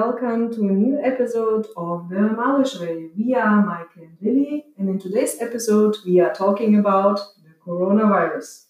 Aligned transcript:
welcome 0.00 0.48
to 0.48 0.60
a 0.60 0.72
new 0.84 0.96
episode 1.02 1.66
of 1.76 2.08
the 2.08 2.14
Malish 2.14 2.78
We 3.16 3.34
are 3.34 3.66
Michael 3.66 4.04
and 4.04 4.16
Lily, 4.22 4.66
and 4.78 4.88
in 4.88 4.96
today's 4.96 5.40
episode, 5.40 5.96
we 6.06 6.20
are 6.20 6.32
talking 6.32 6.78
about 6.78 7.18
the 7.42 7.50
coronavirus. 7.66 8.66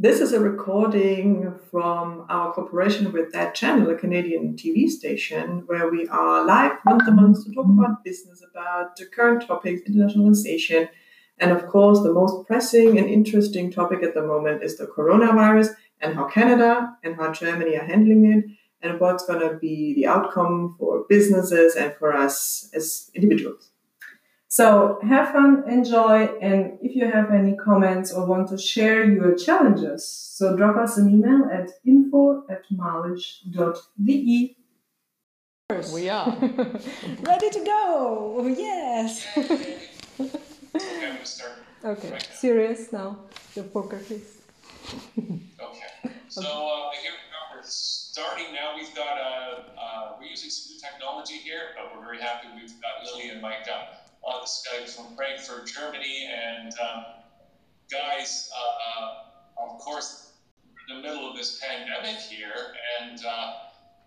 This 0.00 0.20
is 0.20 0.32
a 0.32 0.40
recording 0.40 1.54
from 1.70 2.26
our 2.28 2.52
cooperation 2.52 3.12
with 3.12 3.32
ThatChannel, 3.32 3.94
a 3.94 3.94
Canadian 3.94 4.56
TV 4.56 4.88
station, 4.88 5.62
where 5.66 5.88
we 5.88 6.08
are 6.08 6.44
live 6.44 6.72
month 6.84 7.06
a 7.06 7.12
month 7.12 7.44
to 7.44 7.54
talk 7.54 7.66
mm-hmm. 7.66 7.78
about 7.78 8.02
business, 8.02 8.42
about 8.50 8.96
the 8.96 9.06
current 9.06 9.46
topics, 9.46 9.88
internationalization, 9.88 10.88
and 11.38 11.52
of 11.52 11.68
course, 11.68 12.00
the 12.00 12.12
most 12.12 12.48
pressing 12.48 12.98
and 12.98 13.08
interesting 13.08 13.70
topic 13.70 14.02
at 14.02 14.14
the 14.14 14.26
moment 14.26 14.64
is 14.64 14.76
the 14.76 14.88
coronavirus 14.88 15.68
and 16.00 16.16
how 16.16 16.24
Canada 16.24 16.96
and 17.04 17.14
how 17.14 17.30
Germany 17.30 17.76
are 17.76 17.84
handling 17.84 18.24
it 18.32 18.44
and 18.82 19.00
what's 19.00 19.24
going 19.26 19.40
to 19.40 19.56
be 19.56 19.94
the 19.94 20.06
outcome 20.06 20.76
for 20.78 21.04
businesses 21.08 21.76
and 21.76 21.94
for 21.98 22.16
us 22.16 22.70
as 22.74 23.10
individuals. 23.14 23.70
So 24.52 24.98
have 25.02 25.30
fun, 25.30 25.62
enjoy, 25.68 26.24
and 26.42 26.76
if 26.82 26.96
you 26.96 27.08
have 27.08 27.30
any 27.30 27.54
comments 27.54 28.12
or 28.12 28.26
want 28.26 28.48
to 28.48 28.58
share 28.58 29.04
your 29.04 29.36
challenges, 29.36 30.04
so 30.04 30.56
drop 30.56 30.76
us 30.76 30.98
an 30.98 31.08
email 31.08 31.48
at 31.52 31.70
info 31.86 32.44
at 32.50 32.64
malish.de. 32.68 34.56
We 35.94 36.08
are 36.08 36.36
ready 37.22 37.50
to 37.50 37.64
go. 37.64 38.46
Yes. 38.48 39.24
okay, 41.84 42.18
serious 42.34 42.92
now. 42.92 43.18
Your 43.54 43.66
poker 43.66 43.98
face. 43.98 44.38
okay. 45.16 46.14
So 46.26 46.42
uh, 46.42 46.90
here 47.00 47.12
we 47.12 47.30
are. 47.36 47.56
We're 47.56 47.62
starting 48.10 48.52
now. 48.52 48.74
We've 48.74 48.94
got 48.94 49.18
uh, 49.18 49.70
uh, 49.78 50.12
we're 50.18 50.26
using 50.26 50.50
some 50.50 50.74
new 50.74 50.80
technology 50.82 51.34
here, 51.34 51.78
but 51.78 51.94
we're 51.94 52.04
very 52.04 52.18
happy. 52.18 52.48
We've 52.58 52.74
got 52.82 53.06
Lily 53.06 53.30
and 53.30 53.40
Mike 53.40 53.70
on 53.70 54.40
the 54.42 54.50
Skype 54.50 54.90
from 54.90 55.14
Frankfurt, 55.14 55.70
Germany, 55.70 56.26
and 56.26 56.74
um, 56.82 57.04
guys. 57.86 58.50
Uh, 58.50 59.62
of 59.62 59.78
course, 59.78 60.32
we're 60.66 60.96
in 60.96 61.02
the 61.02 61.08
middle 61.08 61.30
of 61.30 61.36
this 61.36 61.62
pandemic 61.62 62.18
here, 62.18 62.74
and 63.00 63.20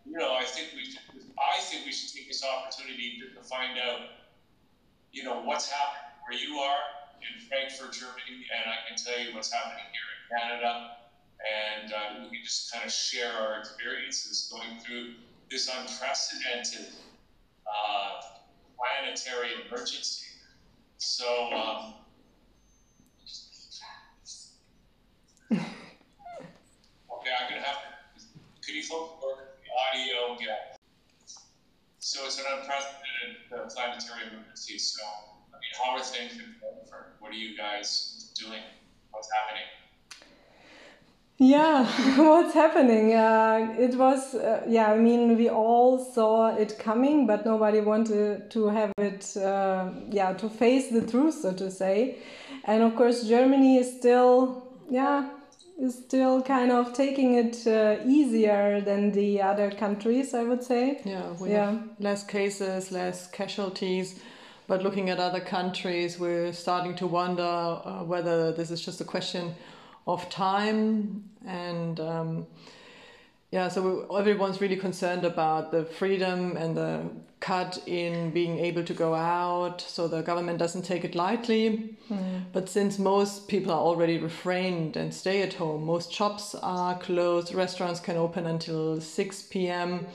you 0.05 0.19
know, 0.19 0.35
I 0.35 0.43
think 0.43 0.75
we 0.75 0.83
should, 0.83 0.99
I 1.39 1.61
think 1.61 1.85
we 1.85 1.93
should 1.93 2.11
take 2.13 2.27
this 2.27 2.43
opportunity 2.43 3.23
to, 3.23 3.39
to 3.39 3.41
find 3.47 3.79
out, 3.79 4.01
you 5.13 5.23
know, 5.23 5.39
what's 5.43 5.69
happening 5.69 6.03
where 6.27 6.37
you 6.37 6.59
are 6.59 6.83
in 7.23 7.39
Frankfurt, 7.47 7.93
Germany, 7.93 8.43
and 8.51 8.67
I 8.67 8.83
can 8.87 8.99
tell 8.99 9.15
you 9.15 9.33
what's 9.33 9.51
happening 9.51 9.87
here 9.95 10.07
in 10.11 10.21
Canada. 10.27 11.02
And 11.43 11.91
uh, 11.91 12.23
we 12.31 12.37
can 12.37 12.45
just 12.45 12.71
kind 12.71 12.85
of 12.85 12.91
share 12.91 13.31
our 13.33 13.59
experiences 13.59 14.49
going 14.51 14.79
through 14.79 15.15
this 15.51 15.67
unprecedented 15.67 16.93
uh, 17.67 18.21
planetary 18.77 19.49
emergency. 19.67 20.27
So, 20.97 21.27
um, 21.51 21.95
okay, 25.51 25.59
I'm 27.11 27.49
going 27.49 27.61
to 27.61 27.67
have 27.67 27.77
to. 27.83 28.25
Could 28.65 28.75
you 28.75 28.83
folks 28.83 29.21
work 29.21 29.59
the 29.59 29.99
audio 29.99 30.35
again? 30.37 30.79
So, 31.99 32.25
it's 32.25 32.39
an 32.39 32.45
unprecedented 32.57 33.51
uh, 33.51 33.67
planetary 33.75 34.27
emergency. 34.31 34.77
So, 34.77 35.03
I 35.51 35.59
mean, 35.59 35.73
how 35.83 35.91
are 35.91 36.03
things 36.03 36.33
in 36.33 36.55
Frankfurt? 36.59 37.15
What 37.19 37.31
are 37.31 37.35
you 37.35 37.57
guys 37.57 38.31
doing? 38.39 38.63
What's 39.11 39.29
happening? 39.31 39.67
Yeah, 41.43 41.85
what's 42.15 42.53
happening? 42.53 43.13
Uh, 43.13 43.75
it 43.77 43.95
was, 43.95 44.33
uh, 44.33 44.63
yeah, 44.65 44.93
I 44.93 44.97
mean, 44.97 45.35
we 45.35 45.49
all 45.49 45.99
saw 45.99 46.55
it 46.55 46.79
coming, 46.79 47.27
but 47.27 47.45
nobody 47.45 47.81
wanted 47.81 48.49
to 48.51 48.67
have 48.69 48.93
it, 48.97 49.35
uh, 49.35 49.89
yeah, 50.09 50.31
to 50.33 50.47
face 50.47 50.87
the 50.87 51.01
truth, 51.01 51.41
so 51.41 51.51
to 51.51 51.69
say. 51.69 52.19
And 52.63 52.81
of 52.81 52.95
course, 52.95 53.27
Germany 53.27 53.77
is 53.77 53.91
still, 53.91 54.63
yeah, 54.89 55.31
is 55.77 55.95
still 55.95 56.41
kind 56.41 56.71
of 56.71 56.93
taking 56.93 57.33
it 57.33 57.67
uh, 57.67 57.97
easier 58.05 58.79
than 58.79 59.11
the 59.11 59.41
other 59.41 59.69
countries, 59.69 60.33
I 60.33 60.43
would 60.43 60.63
say. 60.63 61.01
Yeah, 61.03 61.33
we 61.41 61.49
yeah. 61.49 61.71
have 61.71 61.81
less 61.99 62.23
cases, 62.23 62.89
less 62.89 63.27
casualties. 63.27 64.21
But 64.65 64.81
looking 64.81 65.09
at 65.09 65.19
other 65.19 65.41
countries, 65.41 66.17
we're 66.17 66.53
starting 66.53 66.95
to 66.95 67.05
wonder 67.05 67.43
uh, 67.43 68.05
whether 68.05 68.53
this 68.53 68.71
is 68.71 68.79
just 68.79 69.01
a 69.01 69.03
question 69.03 69.55
of 70.07 70.29
time. 70.29 71.29
And 71.45 71.99
um, 71.99 72.47
yeah, 73.51 73.67
so 73.67 74.07
everyone's 74.15 74.61
really 74.61 74.77
concerned 74.77 75.23
about 75.25 75.71
the 75.71 75.85
freedom 75.85 76.57
and 76.57 76.75
the 76.75 77.09
cut 77.39 77.77
in 77.85 78.31
being 78.31 78.57
able 78.57 78.83
to 78.83 78.93
go 78.93 79.13
out. 79.13 79.81
So 79.81 80.07
the 80.07 80.21
government 80.21 80.59
doesn't 80.59 80.83
take 80.83 81.03
it 81.03 81.13
lightly. 81.13 81.95
Mm. 82.09 82.45
But 82.53 82.69
since 82.69 82.97
most 82.97 83.47
people 83.49 83.71
are 83.71 83.79
already 83.79 84.17
refrained 84.17 84.95
and 84.95 85.13
stay 85.13 85.41
at 85.41 85.53
home, 85.55 85.85
most 85.85 86.11
shops 86.11 86.55
are 86.55 86.97
closed, 86.97 87.53
restaurants 87.53 87.99
can 87.99 88.17
open 88.17 88.45
until 88.45 89.01
6 89.01 89.41
p.m. 89.43 90.07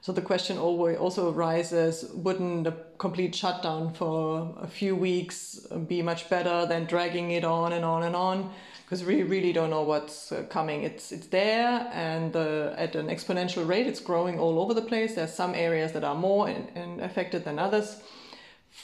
So 0.00 0.12
the 0.12 0.22
question 0.22 0.56
always 0.56 0.96
also 0.96 1.32
arises: 1.32 2.04
Wouldn't 2.14 2.66
a 2.66 2.74
complete 2.98 3.34
shutdown 3.34 3.92
for 3.92 4.54
a 4.60 4.68
few 4.68 4.94
weeks 4.94 5.66
be 5.88 6.00
much 6.02 6.30
better 6.30 6.64
than 6.64 6.84
dragging 6.84 7.32
it 7.32 7.44
on 7.44 7.72
and 7.72 7.84
on 7.84 8.04
and 8.04 8.14
on? 8.14 8.50
Because 8.88 9.04
we 9.04 9.22
really 9.22 9.52
don't 9.52 9.68
know 9.68 9.82
what's 9.82 10.32
uh, 10.32 10.44
coming. 10.48 10.82
It's 10.82 11.12
it's 11.12 11.26
there 11.26 11.90
and 11.92 12.34
uh, 12.34 12.72
at 12.78 12.96
an 12.96 13.08
exponential 13.08 13.68
rate. 13.68 13.86
It's 13.86 14.00
growing 14.00 14.38
all 14.38 14.58
over 14.58 14.72
the 14.72 14.80
place. 14.80 15.14
There's 15.14 15.34
some 15.34 15.54
areas 15.54 15.92
that 15.92 16.04
are 16.04 16.14
more 16.14 16.48
in, 16.48 16.68
in 16.74 17.00
affected 17.00 17.44
than 17.44 17.58
others. 17.58 17.98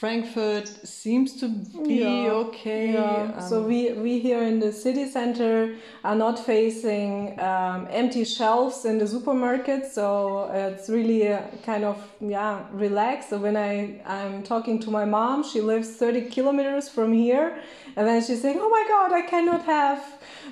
Frankfurt 0.01 0.67
seems 0.85 1.37
to 1.37 1.49
be 1.49 1.95
yeah, 2.03 2.33
okay. 2.47 2.95
Yeah. 2.95 3.33
Um, 3.37 3.49
so 3.49 3.63
we, 3.63 3.93
we 3.93 4.19
here 4.19 4.43
in 4.43 4.59
the 4.59 4.73
city 4.73 5.09
center 5.09 5.77
are 6.03 6.17
not 6.17 6.37
facing 6.45 7.39
um, 7.39 7.87
empty 7.91 8.25
shelves 8.25 8.85
in 8.85 8.99
the 8.99 9.07
supermarket. 9.07 9.87
So 9.87 10.51
it's 10.53 10.89
really 10.89 11.39
kind 11.65 11.85
of 11.85 11.97
yeah 12.21 12.65
relaxed. 12.73 13.31
So 13.31 13.39
when 13.39 13.57
I 13.57 14.03
I'm 14.05 14.43
talking 14.43 14.81
to 14.81 14.91
my 14.91 15.05
mom, 15.05 15.45
she 15.45 15.61
lives 15.61 15.91
30 15.91 16.23
kilometers 16.23 16.89
from 16.89 17.13
here, 17.13 17.57
and 17.95 18.05
then 18.09 18.21
she's 18.21 18.43
saying, 18.43 18.59
"Oh 18.61 18.69
my 18.69 18.85
God, 18.89 19.13
I 19.13 19.23
cannot 19.23 19.63
have." 19.65 20.03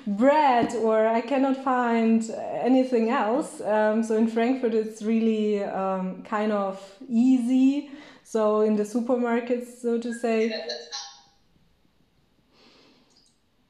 bread 0.05 0.73
or 0.75 1.07
I 1.07 1.21
cannot 1.21 1.63
find 1.63 2.29
anything 2.69 3.09
else. 3.09 3.61
Um, 3.61 4.03
so 4.03 4.17
in 4.17 4.27
Frankfurt, 4.27 4.73
it's 4.73 5.01
really 5.01 5.63
um, 5.63 6.23
kind 6.23 6.51
of 6.51 6.81
easy 7.07 7.91
so 8.33 8.61
in 8.61 8.75
the 8.75 8.81
supermarkets, 8.81 9.79
so 9.79 9.99
to 9.99 10.11
say. 10.11 10.47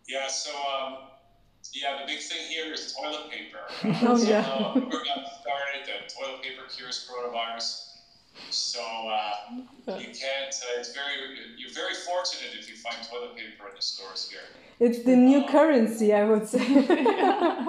Yeah. 0.08 0.30
So 0.30 0.52
um, 0.52 1.00
yeah, 1.74 2.00
the 2.00 2.08
big 2.08 2.20
thing 2.20 2.48
here 2.48 2.72
is 2.72 2.96
toilet 2.96 3.30
paper. 3.30 3.60
oh 4.08 4.16
so, 4.16 4.26
yeah. 4.26 4.40
Uh, 4.40 4.72
we 4.76 4.80
got 4.80 5.28
started. 5.42 5.84
The 5.84 6.08
toilet 6.16 6.42
paper 6.42 6.62
cures 6.74 7.06
coronavirus. 7.12 7.90
So 8.54 8.80
uh, 8.80 9.34
you 9.88 10.08
can't. 10.08 10.54
Uh, 10.54 10.80
it's 10.80 10.94
very. 10.94 11.16
You're 11.58 11.72
very 11.72 11.96
fortunate 11.96 12.52
if 12.60 12.70
you 12.70 12.76
find 12.76 12.98
toilet 13.10 13.36
paper 13.36 13.70
in 13.70 13.76
the 13.76 13.82
stores 13.82 14.30
here. 14.30 14.42
It's 14.80 15.04
the 15.04 15.16
new 15.16 15.40
um, 15.40 15.48
currency, 15.48 16.14
I 16.14 16.24
would 16.24 16.48
say. 16.48 16.64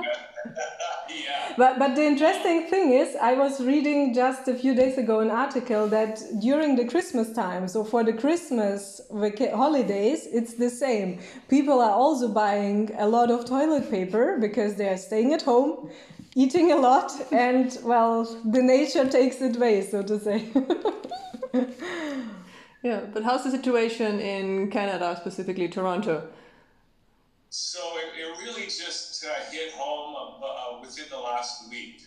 But, 1.57 1.79
but 1.79 1.95
the 1.95 2.03
interesting 2.03 2.67
thing 2.69 2.93
is, 2.93 3.17
I 3.21 3.35
was 3.35 3.61
reading 3.61 4.13
just 4.13 4.49
a 4.49 4.55
few 4.55 4.75
days 4.75 4.99
ago 4.99 5.21
an 5.21 5.31
article 5.31 5.87
that 5.89 6.21
during 6.41 6.75
the 6.75 6.85
Christmas 6.85 7.33
time, 7.33 7.69
so 7.69 7.85
for 7.85 8.03
the 8.03 8.13
Christmas 8.13 9.01
holidays, 9.11 10.27
it's 10.33 10.55
the 10.55 10.71
same. 10.71 11.21
People 11.49 11.81
are 11.81 11.93
also 11.93 12.29
buying 12.29 12.91
a 12.99 13.07
lot 13.07 13.31
of 13.31 13.45
toilet 13.45 13.89
paper 13.91 14.39
because 14.41 14.75
they 14.75 14.89
are 14.89 14.97
staying 14.97 15.33
at 15.33 15.43
home, 15.43 15.91
eating 16.35 16.73
a 16.73 16.77
lot, 16.77 17.13
and 17.33 17.79
well, 17.83 18.25
the 18.45 18.63
nature 18.63 19.09
takes 19.09 19.41
it 19.41 19.57
way, 19.57 19.83
so 19.83 20.03
to 20.03 20.19
say. 20.19 20.49
yeah, 22.83 23.01
but 23.13 23.23
how's 23.23 23.45
the 23.45 23.51
situation 23.51 24.21
in 24.21 24.71
Canada, 24.71 25.17
specifically 25.21 25.69
Toronto? 25.69 26.29
So 27.51 27.81
it, 27.99 28.19
it 28.21 28.37
really 28.45 28.65
just 28.65 29.25
uh, 29.25 29.51
hit 29.53 29.73
home 29.75 30.17
uh, 30.17 30.47
uh 30.47 30.81
within 30.81 31.05
the 31.09 31.19
last 31.19 31.71
week. 31.71 32.03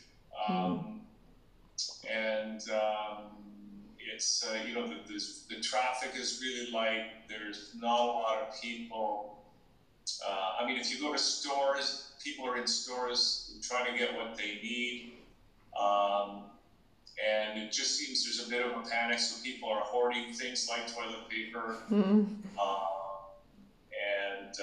Um, 0.49 0.55
mm. 0.55 0.93
And 2.11 2.61
um, 2.71 3.23
it's, 4.13 4.45
uh, 4.45 4.57
you 4.67 4.73
know, 4.73 4.87
the, 4.87 4.95
the, 5.49 5.61
traffic 5.61 6.11
is 6.15 6.41
really 6.41 6.71
light. 6.71 7.29
There's 7.29 7.71
not 7.79 7.99
a 7.99 8.11
lot 8.11 8.37
of 8.41 8.61
people. 8.61 9.43
Uh, 10.27 10.63
I 10.63 10.67
mean, 10.67 10.77
if 10.77 10.91
you 10.91 10.99
go 10.99 11.13
to 11.13 11.19
stores, 11.19 12.06
people 12.23 12.45
are 12.45 12.57
in 12.57 12.67
stores 12.67 13.57
trying 13.61 13.91
to 13.91 13.97
get 13.97 14.15
what 14.15 14.37
they 14.37 14.59
need. 14.61 15.13
Um, 15.79 16.43
and 17.17 17.59
it 17.59 17.71
just 17.71 17.97
seems 17.97 18.23
there's 18.23 18.47
a 18.47 18.49
bit 18.49 18.65
of 18.65 18.77
a 18.77 18.87
panic, 18.87 19.19
so 19.19 19.41
people 19.43 19.69
are 19.69 19.81
hoarding 19.81 20.33
things 20.33 20.69
like 20.69 20.87
toilet 20.93 21.27
paper. 21.29 21.77
Mm. 21.91 22.27
and 23.91 24.55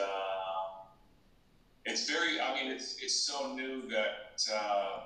it's 1.85 2.09
very. 2.09 2.41
I 2.41 2.55
mean, 2.55 2.73
it's 2.73 2.97
it's 3.03 3.15
so 3.15 3.55
new 3.55 3.83
that 3.91 4.43
uh, 4.53 5.01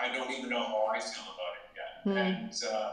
I 0.00 0.14
don't 0.14 0.30
even 0.32 0.50
know 0.50 0.62
how 0.62 0.86
I 0.92 0.98
feel 0.98 1.22
about 1.22 1.54
it 1.56 1.60
mm. 2.06 2.16
and 2.16 2.62
uh, 2.72 2.92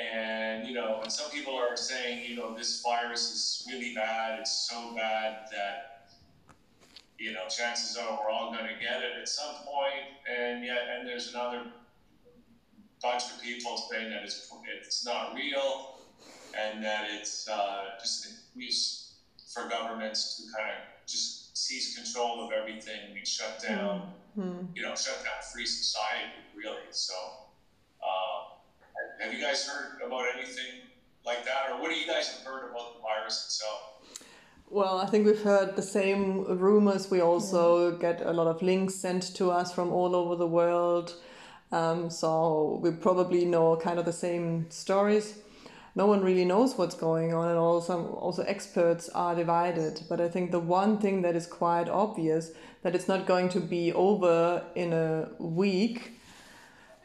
and 0.00 0.66
you 0.66 0.74
know, 0.74 1.00
and 1.02 1.12
some 1.12 1.30
people 1.30 1.54
are 1.54 1.76
saying, 1.76 2.28
you 2.28 2.36
know, 2.36 2.54
this 2.56 2.82
virus 2.82 3.30
is 3.30 3.68
really 3.70 3.94
bad. 3.94 4.40
It's 4.40 4.68
so 4.70 4.94
bad 4.94 5.46
that 5.52 5.91
you 7.22 7.32
know, 7.32 7.46
chances 7.48 7.96
are 7.96 8.18
we're 8.18 8.30
all 8.30 8.50
going 8.52 8.64
to 8.64 8.74
get 8.82 9.00
it 9.00 9.12
at 9.20 9.28
some. 9.28 9.54
And 10.28 10.64
yet, 10.64 10.78
and 10.92 11.06
there's 11.06 11.30
another 11.30 11.62
bunch 13.00 13.24
of 13.24 13.40
people 13.42 13.76
saying 13.90 14.10
that 14.10 14.22
it's 14.24 14.50
it's 14.84 15.04
not 15.04 15.34
real, 15.34 16.00
and 16.58 16.82
that 16.82 17.06
it's 17.10 17.48
uh, 17.48 17.90
just 18.00 18.26
excuse 18.26 19.14
for 19.52 19.68
governments 19.68 20.36
to 20.36 20.52
kind 20.56 20.70
of 20.70 21.06
just 21.06 21.56
seize 21.56 21.94
control 21.94 22.44
of 22.44 22.52
everything 22.52 23.16
and 23.16 23.26
shut 23.26 23.62
down, 23.66 24.12
mm-hmm. 24.38 24.66
you 24.74 24.82
know, 24.82 24.94
shut 24.96 25.18
down 25.24 25.34
free 25.52 25.66
society, 25.66 26.32
really. 26.56 26.90
So. 26.90 27.14
Uh, 28.02 28.54
have 29.20 29.32
you 29.32 29.40
guys 29.40 29.64
heard 29.64 30.04
about 30.04 30.24
anything 30.36 30.82
like 31.24 31.44
that, 31.44 31.70
or 31.70 31.80
what 31.80 31.90
do 31.90 31.96
you 31.96 32.06
guys 32.06 32.28
have 32.28 32.44
heard 32.44 32.68
about 32.68 32.96
the 32.96 33.00
virus 33.00 33.44
itself? 33.46 33.91
Well, 34.74 35.00
I 35.00 35.04
think 35.04 35.26
we've 35.26 35.42
heard 35.42 35.76
the 35.76 35.82
same 35.82 36.44
rumors. 36.44 37.10
We 37.10 37.20
also 37.20 37.90
yeah. 37.90 37.98
get 37.98 38.22
a 38.22 38.32
lot 38.32 38.46
of 38.46 38.62
links 38.62 38.94
sent 38.94 39.22
to 39.34 39.50
us 39.50 39.70
from 39.70 39.92
all 39.92 40.16
over 40.16 40.34
the 40.34 40.46
world. 40.46 41.14
Um, 41.70 42.08
so 42.08 42.80
we 42.82 42.90
probably 42.90 43.44
know 43.44 43.76
kind 43.76 43.98
of 43.98 44.06
the 44.06 44.14
same 44.14 44.70
stories. 44.70 45.40
No 45.94 46.06
one 46.06 46.24
really 46.24 46.46
knows 46.46 46.78
what's 46.78 46.94
going 46.94 47.34
on, 47.34 47.48
and 47.48 47.58
also 47.58 48.14
also 48.14 48.44
experts 48.44 49.10
are 49.10 49.34
divided. 49.34 50.04
But 50.08 50.22
I 50.22 50.28
think 50.30 50.52
the 50.52 50.58
one 50.58 50.96
thing 50.96 51.20
that 51.20 51.36
is 51.36 51.46
quite 51.46 51.90
obvious 51.90 52.52
that 52.80 52.94
it's 52.94 53.08
not 53.08 53.26
going 53.26 53.50
to 53.50 53.60
be 53.60 53.92
over 53.92 54.64
in 54.74 54.94
a 54.94 55.28
week 55.38 56.12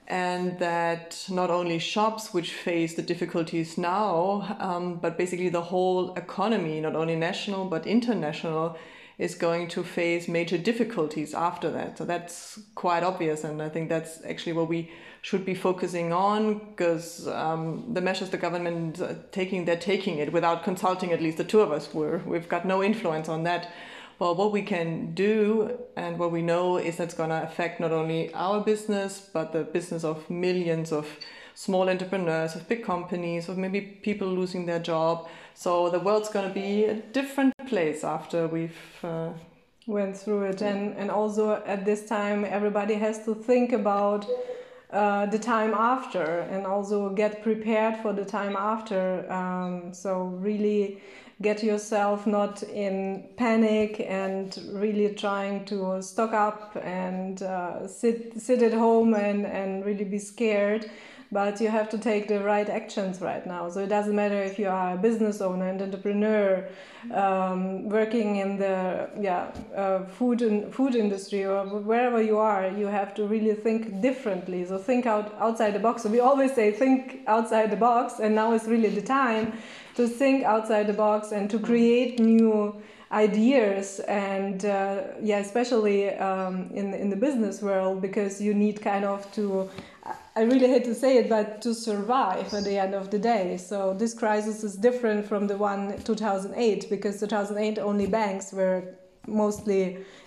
and 0.08 0.58
that 0.60 1.26
not 1.30 1.50
only 1.50 1.80
shops 1.80 2.34
which 2.34 2.54
face 2.54 2.96
the 2.96 3.02
difficulties 3.02 3.78
now, 3.78 4.56
um, 4.60 4.96
but 4.96 5.18
basically 5.18 5.50
the 5.50 5.62
whole 5.62 6.14
economy, 6.16 6.80
not 6.80 6.96
only 6.96 7.16
national 7.16 7.66
but 7.66 7.86
international, 7.86 8.78
is 9.18 9.36
going 9.36 9.68
to 9.68 9.84
face 9.84 10.28
major 10.28 10.58
difficulties 10.58 11.34
after 11.34 11.70
that. 11.72 11.98
So 11.98 12.06
that's 12.06 12.60
quite 12.76 13.04
obvious, 13.04 13.44
and 13.44 13.62
I 13.62 13.68
think 13.68 13.90
that's 13.90 14.24
actually 14.24 14.54
what 14.54 14.70
we 14.70 14.92
should 15.22 15.44
be 15.44 15.56
focusing 15.56 16.14
on 16.14 16.60
because 16.70 17.28
um, 17.28 17.94
the 17.94 18.00
measures 18.00 18.30
the 18.30 18.38
government 18.38 19.02
uh, 19.02 19.16
taking, 19.32 19.66
they're 19.66 19.76
taking 19.76 20.20
it 20.20 20.32
without 20.32 20.64
consulting 20.64 21.12
at 21.12 21.22
least 21.22 21.38
the 21.38 21.44
two 21.44 21.60
of 21.60 21.72
us. 21.72 21.94
We're, 21.94 22.20
we've 22.20 22.48
got 22.48 22.66
no 22.66 22.82
influence 22.82 23.28
on 23.28 23.44
that. 23.44 23.70
Well, 24.20 24.34
what 24.34 24.52
we 24.52 24.64
can 24.64 25.14
do 25.14 25.78
and 25.96 26.18
what 26.18 26.32
we 26.32 26.42
know 26.42 26.78
is 26.78 26.98
that's 26.98 27.14
going 27.14 27.30
to 27.30 27.44
affect 27.44 27.80
not 27.80 27.92
only 27.92 28.34
our 28.34 28.62
business, 28.62 29.30
but 29.32 29.54
the 29.54 29.64
business 29.64 30.04
of 30.04 30.28
millions 30.30 30.92
of 30.92 31.08
small 31.54 31.90
entrepreneurs, 31.90 32.56
of 32.56 32.68
big 32.68 32.84
companies, 32.84 33.48
of 33.48 33.58
maybe 33.58 33.82
people 33.82 34.28
losing 34.28 34.66
their 34.66 34.80
job. 34.80 35.28
So 35.54 35.90
the 35.90 36.00
world's 36.00 36.30
going 36.30 36.48
to 36.48 36.54
be 36.54 36.86
a 36.86 36.96
different 36.96 37.54
place 37.68 38.04
after 38.04 38.48
we've. 38.48 38.78
Uh, 39.04 39.34
went 39.88 40.18
through 40.18 40.44
it 40.44 40.62
and 40.62 40.98
and 40.98 41.10
also 41.10 41.64
at 41.66 41.86
this 41.86 42.06
time 42.08 42.44
everybody 42.44 42.96
has 42.96 43.24
to 43.24 43.34
think 43.34 43.72
about 43.72 44.28
uh, 44.92 45.26
the 45.28 45.40
time 45.40 45.74
after 45.74 46.42
and 46.52 46.68
also 46.68 47.10
get 47.10 47.42
prepared 47.42 47.96
for 48.02 48.12
the 48.12 48.26
time 48.26 48.56
after 48.58 49.30
um, 49.32 49.94
so 49.94 50.24
really 50.24 51.02
get 51.42 51.64
yourself 51.64 52.26
not 52.26 52.64
in 52.64 53.30
panic 53.38 54.00
and 54.00 54.58
really 54.72 55.14
trying 55.14 55.64
to 55.66 56.02
stock 56.02 56.34
up 56.34 56.76
and 56.82 57.44
uh, 57.44 57.88
sit 57.88 58.40
sit 58.42 58.62
at 58.64 58.74
home 58.74 59.14
and 59.14 59.46
and 59.46 59.86
really 59.86 60.04
be 60.04 60.18
scared 60.18 60.90
but 61.32 61.60
you 61.60 61.68
have 61.68 61.90
to 61.90 61.98
take 61.98 62.28
the 62.28 62.40
right 62.42 62.70
actions 62.70 63.20
right 63.22 63.46
now. 63.46 63.70
So 63.70 63.82
it 63.82 63.88
doesn't 63.88 64.16
matter 64.16 64.42
if 64.42 64.58
you 64.58 64.70
are 64.70 64.94
a 64.94 64.98
business 64.98 65.42
owner 65.42 65.68
and 65.68 65.82
entrepreneur 65.82 66.68
um, 67.14 67.90
working 67.90 68.38
in 68.38 68.58
the 68.58 69.10
yeah 69.20 69.52
uh, 69.76 70.06
food 70.06 70.42
and 70.42 70.74
food 70.74 70.96
industry 70.96 71.46
or 71.46 71.66
wherever 71.66 72.22
you 72.22 72.38
are 72.38 72.70
you 72.70 72.88
have 72.88 73.14
to 73.16 73.26
really 73.26 73.54
think 73.54 74.02
differently. 74.02 74.66
So 74.66 74.78
think 74.78 75.06
out 75.06 75.36
outside 75.40 75.72
the 75.74 75.80
box. 75.80 76.04
So 76.04 76.10
we 76.10 76.20
always 76.20 76.54
say 76.54 76.72
think 76.72 77.22
outside 77.28 77.72
the 77.72 77.78
box 77.78 78.20
and 78.20 78.34
now 78.36 78.54
is 78.54 78.66
really 78.66 78.90
the 78.90 79.02
time 79.02 79.54
to 79.96 80.08
think 80.08 80.44
outside 80.44 80.88
the 80.88 80.94
box 80.94 81.32
and 81.32 81.50
to 81.50 81.60
create 81.60 82.20
new 82.20 82.82
ideas 83.12 84.00
and 84.02 84.66
uh, 84.66 85.02
yeah 85.22 85.40
especially 85.40 86.10
um, 86.16 86.70
in 86.74 86.94
in 86.94 87.10
the 87.10 87.16
business 87.16 87.62
world 87.62 88.02
because 88.02 88.42
you 88.42 88.54
need 88.54 88.82
kind 88.82 89.06
of 89.06 89.32
to 89.32 89.70
I 90.38 90.42
really 90.52 90.68
hate 90.68 90.86
to 90.86 90.96
say 91.04 91.18
it 91.18 91.28
but 91.30 91.62
to 91.64 91.74
survive 91.74 92.54
at 92.54 92.64
the 92.64 92.78
end 92.78 92.94
of 92.94 93.10
the 93.10 93.20
day 93.34 93.58
so 93.58 93.78
this 93.94 94.14
crisis 94.14 94.64
is 94.64 94.76
different 94.76 95.26
from 95.26 95.48
the 95.48 95.58
one 95.58 95.82
2008 96.04 96.90
because 96.90 97.20
2008 97.20 97.80
only 97.80 98.08
banks 98.08 98.54
were 98.54 98.96
mostly 99.26 99.84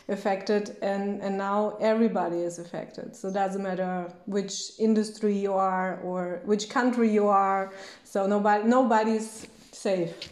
affected 0.09 0.77
and 0.83 1.23
and 1.23 1.39
now 1.39 1.77
everybody 1.81 2.41
is 2.51 2.59
affected 2.59 3.17
so 3.17 3.29
it 3.29 3.35
doesn't 3.35 3.63
matter 3.63 3.93
which 4.27 4.55
industry 4.79 5.35
you 5.47 5.55
are 5.55 6.01
or 6.01 6.43
which 6.45 6.69
country 6.69 7.09
you 7.19 7.27
are 7.29 7.73
so 8.05 8.27
nobody 8.27 8.63
nobody's 8.65 9.47
safe, 9.81 10.29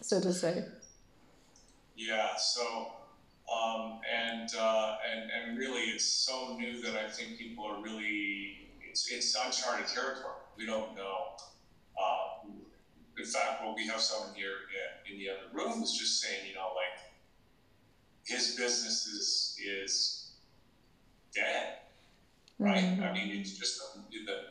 so 0.00 0.20
to 0.20 0.32
say. 0.32 0.64
Yeah. 1.96 2.34
So, 2.36 2.92
um, 3.54 4.00
and 4.10 4.50
uh, 4.58 4.96
and 5.10 5.30
and 5.30 5.58
really, 5.58 5.82
it's 5.82 6.04
so 6.04 6.56
new 6.58 6.80
that 6.82 6.96
I 6.96 7.08
think 7.08 7.38
people 7.38 7.64
are 7.64 7.82
really 7.82 8.70
it's 8.90 9.10
it's 9.10 9.34
uncharted 9.34 9.86
territory. 9.86 10.34
We 10.56 10.66
don't 10.66 10.94
know. 10.94 11.36
Uh, 12.00 12.48
in 13.16 13.24
fact, 13.24 13.62
well, 13.62 13.74
we 13.74 13.86
have 13.86 14.00
someone 14.00 14.34
here 14.34 14.52
in 15.10 15.18
the 15.18 15.28
other 15.30 15.46
room 15.52 15.78
who's 15.78 15.92
just 15.92 16.20
saying, 16.20 16.48
you 16.48 16.54
know, 16.54 16.70
like 16.74 17.12
his 18.24 18.56
business 18.56 19.06
is 19.06 19.58
is 19.64 20.32
dead, 21.34 21.78
right? 22.58 22.82
Mm-hmm. 22.82 23.02
I 23.02 23.12
mean, 23.12 23.40
it's 23.40 23.58
just 23.58 23.80
the 24.10 24.44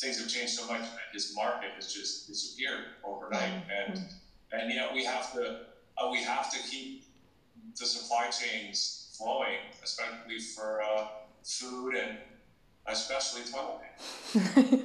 things 0.00 0.18
have 0.18 0.28
changed 0.28 0.54
so 0.54 0.66
much 0.66 0.82
that 0.82 1.12
his 1.12 1.34
market 1.34 1.70
has 1.76 1.92
just 1.92 2.26
disappeared 2.26 2.84
overnight, 3.04 3.68
mm-hmm. 3.68 3.92
and 3.92 4.04
and 4.52 4.72
yet 4.72 4.92
we 4.92 5.04
have 5.04 5.32
to 5.34 5.60
uh, 5.98 6.10
we 6.10 6.22
have 6.22 6.50
to 6.50 6.58
keep 6.68 7.03
the 7.78 7.86
supply 7.86 8.30
chains 8.30 9.14
flowing, 9.18 9.58
especially 9.82 10.38
for 10.38 10.82
uh, 10.82 11.06
food 11.42 11.94
and 11.94 12.18
especially 12.86 13.42
toilet 13.50 13.80
paper. 14.32 14.80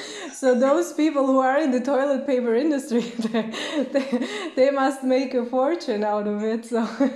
so 0.32 0.58
those 0.58 0.92
people 0.92 1.26
who 1.26 1.38
are 1.38 1.58
in 1.58 1.70
the 1.70 1.80
toilet 1.80 2.26
paper 2.26 2.54
industry, 2.54 3.00
they, 3.32 3.50
they, 3.92 4.50
they 4.56 4.70
must 4.70 5.04
make 5.04 5.34
a 5.34 5.44
fortune 5.44 6.04
out 6.04 6.26
of 6.26 6.42
it. 6.42 6.66
So. 6.66 6.78
yeah, 7.00 7.08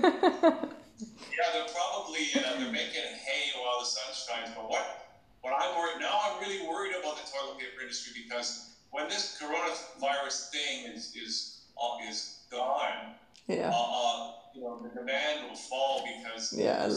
they're 1.52 1.72
probably 1.72 2.26
uh, 2.34 2.58
they're 2.58 2.72
making 2.72 3.08
hay 3.26 3.52
while 3.60 3.80
the 3.80 3.86
sun 3.86 4.12
shines. 4.14 4.54
But 4.54 4.68
what 4.68 5.06
what 5.40 5.54
I'm 5.58 5.76
worried 5.76 6.00
now, 6.00 6.18
I'm 6.24 6.40
really 6.40 6.66
worried 6.66 6.94
about 6.98 7.16
the 7.16 7.30
toilet 7.30 7.58
paper 7.58 7.82
industry 7.82 8.22
because 8.22 8.74
when 8.90 9.08
this 9.08 9.40
coronavirus 9.40 10.50
thing 10.50 10.92
is 10.92 11.14
is 11.16 11.62
uh, 11.80 12.08
is 12.08 12.40
gone, 12.50 13.14
yeah. 13.48 13.70
Uh, 13.72 14.32
you 14.54 14.62
know, 14.62 14.80
the 14.82 14.88
demand 14.88 15.48
will 15.48 15.56
fall 15.56 16.04
because 16.04 16.52
yeah, 16.56 16.86
will, 16.86 16.96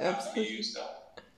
absolutely. 0.00 0.64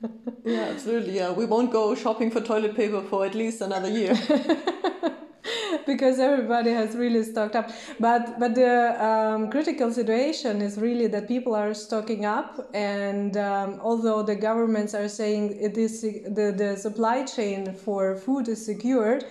yeah, 0.44 0.68
absolutely. 0.72 1.16
Yeah, 1.16 1.32
we 1.32 1.46
won't 1.46 1.72
go 1.72 1.94
shopping 1.94 2.30
for 2.30 2.40
toilet 2.40 2.76
paper 2.76 3.02
for 3.02 3.24
at 3.24 3.34
least 3.34 3.60
another 3.60 3.88
year. 3.88 4.14
because 5.86 6.18
everybody 6.18 6.70
has 6.70 6.96
really 6.96 7.22
stocked 7.22 7.54
up. 7.56 7.70
But 8.00 8.38
but 8.38 8.54
the 8.54 9.02
um, 9.04 9.50
critical 9.50 9.92
situation 9.92 10.60
is 10.60 10.76
really 10.78 11.06
that 11.08 11.28
people 11.28 11.54
are 11.54 11.72
stocking 11.74 12.24
up, 12.24 12.68
and 12.74 13.36
um, 13.36 13.80
although 13.82 14.22
the 14.22 14.34
governments 14.34 14.94
are 14.94 15.08
saying 15.08 15.56
it 15.60 15.78
is 15.78 16.02
the 16.02 16.52
the 16.56 16.76
supply 16.76 17.24
chain 17.24 17.74
for 17.74 18.16
food 18.16 18.48
is 18.48 18.64
secured 18.64 19.24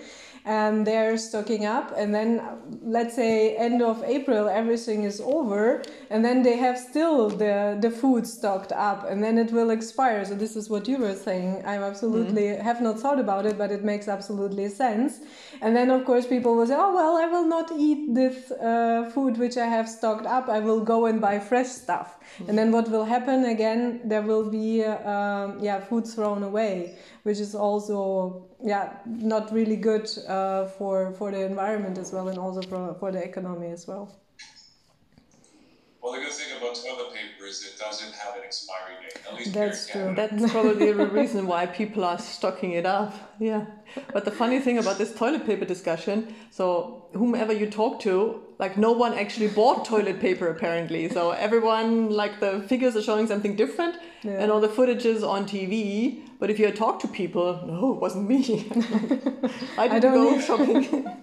and 0.45 0.85
they're 0.85 1.17
stocking 1.17 1.65
up. 1.65 1.91
And 1.97 2.13
then 2.13 2.41
let's 2.83 3.15
say 3.15 3.55
end 3.55 3.81
of 3.81 4.03
april 4.03 4.47
everything 4.47 5.03
is 5.03 5.19
over 5.19 5.81
and 6.09 6.23
then 6.23 6.43
they 6.43 6.55
have 6.57 6.77
still 6.77 7.29
the 7.29 7.77
the 7.81 7.89
food 7.89 8.27
stocked 8.27 8.71
up 8.71 9.09
and 9.09 9.23
then 9.23 9.37
it 9.37 9.51
will 9.51 9.71
expire. 9.71 10.23
So 10.23 10.35
this 10.35 10.55
is 10.55 10.69
what 10.69 10.87
you 10.87 10.97
were 10.97 11.15
saying. 11.15 11.63
I 11.65 11.77
absolutely 11.77 12.43
mm-hmm. 12.43 12.61
have 12.61 12.81
not 12.81 12.99
thought 12.99 13.19
about 13.19 13.45
it 13.45 13.57
but 13.57 13.71
it 13.71 13.83
makes 13.83 14.07
absolutely 14.07 14.69
sense. 14.69 15.19
And 15.61 15.75
then 15.75 15.89
of 15.89 16.05
course 16.05 16.27
people 16.27 16.55
will 16.55 16.67
say 16.67 16.75
oh 16.77 16.93
well 16.93 17.17
i 17.17 17.25
will 17.25 17.47
not 17.47 17.71
eat 17.77 18.13
this 18.13 18.51
uh, 18.51 19.09
food 19.13 19.37
which 19.37 19.57
i 19.57 19.65
have 19.65 19.89
stocked 19.89 20.27
up. 20.27 20.47
I 20.47 20.59
will 20.59 20.81
go 20.81 21.07
and 21.07 21.19
buy 21.19 21.39
fresh 21.39 21.67
stuff 21.67 22.19
mm-hmm. 22.37 22.49
and 22.49 22.57
then 22.57 22.71
what 22.71 22.89
will 22.89 23.05
happen 23.05 23.45
again 23.45 24.01
there 24.05 24.21
will 24.21 24.49
be 24.49 24.83
uh, 24.83 25.09
um, 25.09 25.59
yeah 25.59 25.79
food 25.79 26.07
thrown 26.07 26.43
away 26.43 26.97
which 27.23 27.39
is 27.39 27.55
also 27.55 28.45
yeah 28.63 28.97
not 29.05 29.51
really 29.53 29.75
good 29.75 30.09
uh, 30.27 30.65
for 30.65 31.11
for 31.13 31.31
the 31.31 31.41
environment 31.41 31.97
as 31.97 32.11
well 32.11 32.27
and 32.27 32.37
also 32.37 32.61
for, 32.61 32.95
for 32.99 33.11
the 33.11 33.23
economy 33.23 33.67
as 33.71 33.87
well 33.87 34.13
well 36.05 36.13
the 36.13 36.19
good 36.19 36.33
thing 36.33 36.55
about 36.57 36.75
toilet 36.75 37.13
paper 37.13 37.45
is 37.47 37.65
it 37.65 37.79
doesn't 37.79 38.13
have 38.13 38.35
an 38.35 38.43
expiry 38.43 38.95
date. 39.01 39.21
At 39.27 39.35
least 39.37 39.53
That's 39.53 39.87
true. 39.87 40.13
That's 40.15 40.51
probably 40.51 40.91
the 40.91 41.07
reason 41.07 41.47
why 41.47 41.65
people 41.65 42.03
are 42.03 42.19
stocking 42.19 42.73
it 42.73 42.85
up. 42.85 43.13
Yeah. 43.39 43.65
But 44.13 44.23
the 44.23 44.31
funny 44.31 44.59
thing 44.59 44.77
about 44.77 44.97
this 44.99 45.15
toilet 45.15 45.45
paper 45.45 45.65
discussion, 45.65 46.35
so 46.51 47.07
whomever 47.13 47.53
you 47.53 47.69
talk 47.69 47.99
to, 48.01 48.44
like 48.57 48.77
no 48.77 48.91
one 48.91 49.13
actually 49.13 49.47
bought 49.47 49.85
toilet 49.85 50.19
paper 50.19 50.47
apparently. 50.47 51.09
So 51.09 51.31
everyone, 51.31 52.09
like 52.09 52.39
the 52.39 52.61
figures 52.67 52.95
are 52.95 53.01
showing 53.01 53.27
something 53.27 53.55
different 53.55 53.97
Yeah. 54.23 54.39
and 54.41 54.51
all 54.51 54.61
the 54.61 54.69
footage 54.69 55.05
is 55.05 55.23
on 55.23 55.45
TV. 55.45 56.21
But 56.39 56.49
if 56.49 56.59
you 56.59 56.69
talk 56.71 56.99
to 57.01 57.07
people, 57.07 57.63
no, 57.65 57.93
it 57.93 57.99
wasn't 58.01 58.27
me. 58.29 58.39
I 59.77 59.87
didn't 59.87 60.01
don't 60.01 60.13
go 60.13 60.33
either. 60.35 60.41
shopping. 60.41 61.11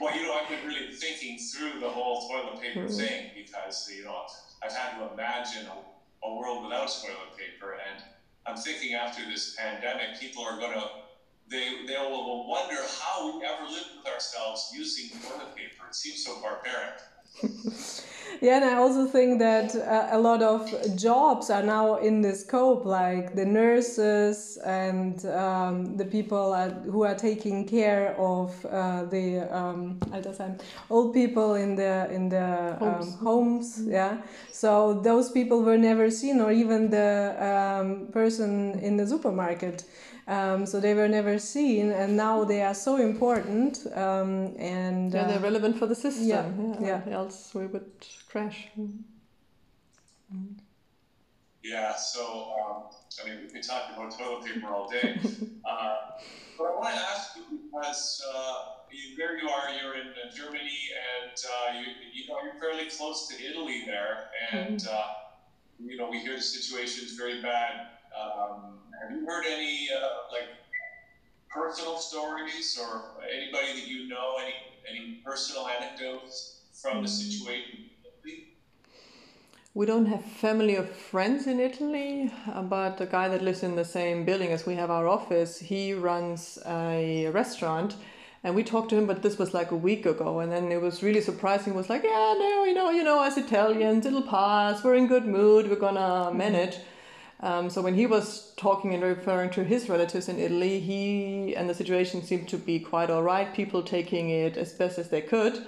Well, 0.00 0.14
you 0.16 0.22
know, 0.26 0.34
I've 0.40 0.48
been 0.48 0.64
really 0.64 0.92
thinking 0.92 1.36
through 1.38 1.80
the 1.80 1.88
whole 1.88 2.28
toilet 2.28 2.60
paper 2.62 2.80
Mm-hmm. 2.86 2.96
thing 2.96 3.30
because, 3.34 3.90
you 3.96 4.04
know, 4.04 4.22
I've 4.62 4.72
had 4.72 4.96
to 4.98 5.12
imagine 5.12 5.66
a, 5.66 6.26
a 6.26 6.34
world 6.36 6.62
without 6.64 6.86
toilet 7.02 7.34
paper. 7.36 7.72
And 7.74 8.04
I'm 8.46 8.56
thinking 8.56 8.94
after 8.94 9.22
this 9.26 9.56
pandemic, 9.56 10.20
people 10.20 10.44
are 10.44 10.58
going 10.60 10.74
to, 10.74 10.86
they, 11.48 11.86
they 11.86 11.98
will 11.98 12.46
wonder 12.48 12.76
how 13.00 13.38
we 13.38 13.44
ever 13.44 13.64
lived 13.64 13.90
with 13.98 14.12
ourselves 14.12 14.70
using 14.74 15.18
toilet 15.20 15.54
paper. 15.56 15.86
It 15.88 15.94
seems 15.94 16.24
so 16.24 16.40
barbaric. 16.40 17.00
Yeah, 18.40 18.56
and 18.56 18.64
I 18.64 18.74
also 18.74 19.06
think 19.06 19.40
that 19.40 19.74
uh, 19.74 20.08
a 20.12 20.18
lot 20.18 20.42
of 20.42 20.72
jobs 20.96 21.50
are 21.50 21.62
now 21.62 21.96
in 21.96 22.20
the 22.20 22.34
scope, 22.34 22.84
like 22.84 23.34
the 23.34 23.44
nurses 23.44 24.58
and 24.64 25.24
um, 25.26 25.96
the 25.96 26.04
people 26.04 26.52
are, 26.52 26.70
who 26.70 27.02
are 27.02 27.16
taking 27.16 27.66
care 27.66 28.14
of 28.16 28.64
uh, 28.66 29.04
the 29.06 29.40
um, 29.50 29.98
old 30.90 31.14
people 31.14 31.54
in 31.54 31.74
the 31.74 32.08
in 32.12 32.28
the 32.28 32.76
homes. 32.78 33.06
Um, 33.06 33.12
homes. 33.18 33.82
Yeah, 33.86 34.18
so 34.52 35.00
those 35.02 35.30
people 35.30 35.62
were 35.62 35.78
never 35.78 36.10
seen, 36.10 36.40
or 36.40 36.52
even 36.52 36.90
the 36.90 37.34
um, 37.40 38.08
person 38.12 38.78
in 38.80 38.96
the 38.96 39.06
supermarket. 39.06 39.84
Um, 40.28 40.66
so 40.66 40.78
they 40.78 40.92
were 40.92 41.08
never 41.08 41.38
seen, 41.38 41.90
and 41.90 42.14
now 42.14 42.44
they 42.44 42.60
are 42.62 42.74
so 42.74 42.96
important. 42.96 43.86
Um, 43.94 44.54
and 44.58 45.12
yeah, 45.12 45.22
uh, 45.22 45.28
they're 45.28 45.40
relevant 45.40 45.78
for 45.78 45.86
the 45.86 45.94
system. 45.94 46.26
yeah, 46.28 46.50
Yeah, 46.80 47.00
yeah. 47.06 47.14
Else 47.14 47.54
we 47.54 47.66
would 47.66 47.90
crash. 48.28 48.68
Yeah, 51.62 51.96
so, 51.96 52.52
um, 52.60 52.82
I 53.22 53.28
mean, 53.28 53.38
we 53.42 53.48
could 53.50 53.62
talk 53.62 53.84
about 53.94 54.16
toilet 54.18 54.44
paper 54.44 54.68
all 54.68 54.90
day. 54.90 55.18
uh, 55.64 55.96
but 56.58 56.64
I 56.64 56.76
want 56.76 56.94
to 56.94 57.00
ask 57.00 57.36
you 57.36 57.58
because 57.64 58.22
uh, 58.34 58.54
you, 58.90 59.16
there 59.16 59.38
you 59.38 59.48
are, 59.48 59.70
you're 59.82 59.94
in 59.94 60.08
uh, 60.08 60.34
Germany, 60.34 60.78
and 61.22 61.32
uh, 61.32 61.78
you, 61.78 61.86
you 62.12 62.28
know, 62.28 62.36
you're 62.44 62.60
fairly 62.60 62.90
close 62.90 63.28
to 63.28 63.42
Italy 63.42 63.84
there, 63.86 64.28
and, 64.52 64.86
uh, 64.90 65.02
you 65.82 65.96
know, 65.96 66.10
we 66.10 66.18
hear 66.18 66.36
the 66.36 66.42
situation 66.42 67.04
is 67.06 67.14
very 67.14 67.40
bad. 67.40 67.88
Um, 68.18 68.78
have 69.00 69.10
you 69.12 69.24
heard 69.26 69.44
any, 69.46 69.88
uh, 69.94 70.32
like, 70.32 70.48
personal 71.48 71.98
stories 71.98 72.78
or 72.80 73.02
anybody 73.32 73.80
that 73.80 73.88
you 73.88 74.08
know, 74.08 74.36
any, 74.42 74.54
any 74.88 75.20
personal 75.24 75.68
anecdotes 75.68 76.60
from 76.72 77.02
the 77.02 77.08
situation? 77.08 77.90
We 79.74 79.86
don't 79.86 80.06
have 80.06 80.24
family 80.24 80.76
or 80.76 80.82
friends 80.84 81.46
in 81.46 81.60
Italy, 81.60 82.32
uh, 82.52 82.62
but 82.62 82.98
the 82.98 83.06
guy 83.06 83.28
that 83.28 83.42
lives 83.42 83.62
in 83.62 83.76
the 83.76 83.84
same 83.84 84.24
building 84.24 84.50
as 84.50 84.66
we 84.66 84.74
have 84.74 84.90
our 84.90 85.06
office, 85.06 85.60
he 85.60 85.94
runs 85.94 86.58
a 86.66 87.28
restaurant. 87.28 87.94
And 88.42 88.56
we 88.56 88.64
talked 88.64 88.90
to 88.90 88.96
him, 88.96 89.06
but 89.06 89.22
this 89.22 89.38
was 89.38 89.54
like 89.54 89.70
a 89.70 89.76
week 89.76 90.04
ago. 90.06 90.40
And 90.40 90.50
then 90.50 90.72
it 90.72 90.80
was 90.80 91.02
really 91.02 91.20
surprising. 91.20 91.74
It 91.74 91.76
was 91.76 91.88
like, 91.88 92.02
yeah, 92.02 92.34
no, 92.38 92.64
you 92.64 92.74
know, 92.74 92.90
you 92.90 93.04
know, 93.04 93.22
as 93.22 93.36
Italians, 93.36 94.04
it'll 94.06 94.22
pass. 94.22 94.82
We're 94.82 94.94
in 94.94 95.06
good 95.06 95.26
mood. 95.26 95.68
We're 95.68 95.76
gonna 95.76 96.32
manage. 96.34 96.78
Um, 97.40 97.70
so 97.70 97.82
when 97.82 97.94
he 97.94 98.06
was 98.06 98.52
talking 98.56 98.94
and 98.94 99.02
referring 99.02 99.50
to 99.50 99.64
his 99.64 99.88
relatives 99.88 100.28
in 100.28 100.38
Italy, 100.38 100.80
he 100.80 101.54
and 101.54 101.70
the 101.70 101.74
situation 101.74 102.22
seemed 102.22 102.48
to 102.48 102.56
be 102.56 102.80
quite 102.80 103.10
all 103.10 103.22
right. 103.22 103.54
People 103.54 103.82
taking 103.82 104.30
it 104.30 104.56
as 104.56 104.72
best 104.72 104.98
as 104.98 105.08
they 105.08 105.20
could. 105.20 105.64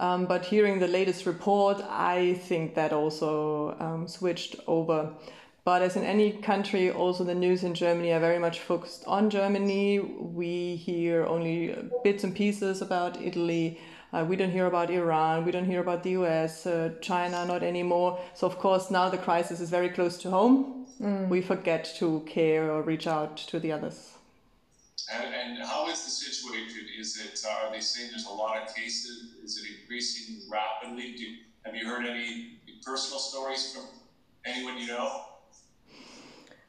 Um, 0.00 0.26
but 0.26 0.44
hearing 0.44 0.80
the 0.80 0.88
latest 0.88 1.26
report, 1.26 1.80
I 1.88 2.34
think 2.34 2.74
that 2.74 2.92
also 2.92 3.76
um, 3.78 4.08
switched 4.08 4.56
over. 4.66 5.12
But 5.64 5.82
as 5.82 5.96
in 5.96 6.02
any 6.02 6.32
country, 6.32 6.90
also 6.90 7.22
the 7.22 7.36
news 7.36 7.62
in 7.62 7.74
Germany 7.74 8.12
are 8.12 8.20
very 8.20 8.38
much 8.38 8.58
focused 8.58 9.04
on 9.06 9.30
Germany. 9.30 10.00
We 10.00 10.76
hear 10.76 11.24
only 11.24 11.76
bits 12.02 12.24
and 12.24 12.34
pieces 12.34 12.82
about 12.82 13.20
Italy. 13.22 13.78
Uh, 14.12 14.24
we 14.28 14.36
don't 14.36 14.50
hear 14.50 14.66
about 14.66 14.90
Iran. 14.90 15.44
We 15.44 15.52
don't 15.52 15.64
hear 15.64 15.80
about 15.80 16.02
the 16.02 16.10
US, 16.10 16.66
uh, 16.66 16.90
China, 17.00 17.46
not 17.46 17.62
anymore. 17.62 18.18
So, 18.34 18.46
of 18.46 18.58
course, 18.58 18.90
now 18.90 19.08
the 19.08 19.16
crisis 19.18 19.60
is 19.60 19.70
very 19.70 19.88
close 19.88 20.18
to 20.18 20.30
home. 20.30 20.86
We 21.30 21.40
forget 21.40 21.84
to 21.96 22.20
care 22.26 22.70
or 22.70 22.82
reach 22.82 23.06
out 23.06 23.36
to 23.38 23.58
the 23.58 23.72
others. 23.72 24.12
And, 25.12 25.34
and 25.34 25.58
how 25.64 25.88
is 25.88 26.04
the 26.04 26.10
situation? 26.10 26.86
Is 26.98 27.18
it, 27.18 27.44
are 27.48 27.72
they 27.72 27.80
saying 27.80 28.10
there's 28.10 28.26
a 28.26 28.30
lot 28.30 28.56
of 28.62 28.74
cases? 28.74 29.34
Is 29.42 29.58
it 29.58 29.80
increasing 29.80 30.42
rapidly? 30.50 31.14
Do, 31.16 31.24
have 31.64 31.74
you 31.74 31.86
heard 31.86 32.06
any 32.06 32.58
personal 32.84 33.18
stories 33.18 33.72
from 33.72 33.84
anyone 34.44 34.78
you 34.78 34.88
know? 34.88 35.22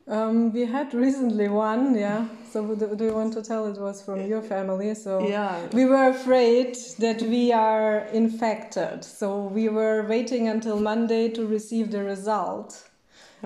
Um, 0.08 0.52
we 0.52 0.66
had 0.66 0.94
recently 0.94 1.48
one, 1.48 1.96
yeah. 1.96 2.28
So 2.52 2.76
do, 2.76 2.96
do 2.96 3.06
you 3.06 3.14
want 3.14 3.34
to 3.34 3.42
tell 3.42 3.66
it 3.68 3.80
was 3.80 4.02
from 4.02 4.28
your 4.28 4.42
family? 4.42 4.94
So 4.96 5.28
Yeah. 5.28 5.68
we 5.72 5.86
were 5.86 6.10
afraid 6.10 6.78
that 7.00 7.22
we 7.22 7.54
are 7.54 8.00
infected. 8.12 9.04
So 9.06 9.46
we 9.46 9.70
were 9.70 10.06
waiting 10.08 10.50
until 10.50 10.80
Monday 10.80 11.30
to 11.30 11.48
receive 11.48 11.92
the 11.92 12.04
result. 12.04 12.90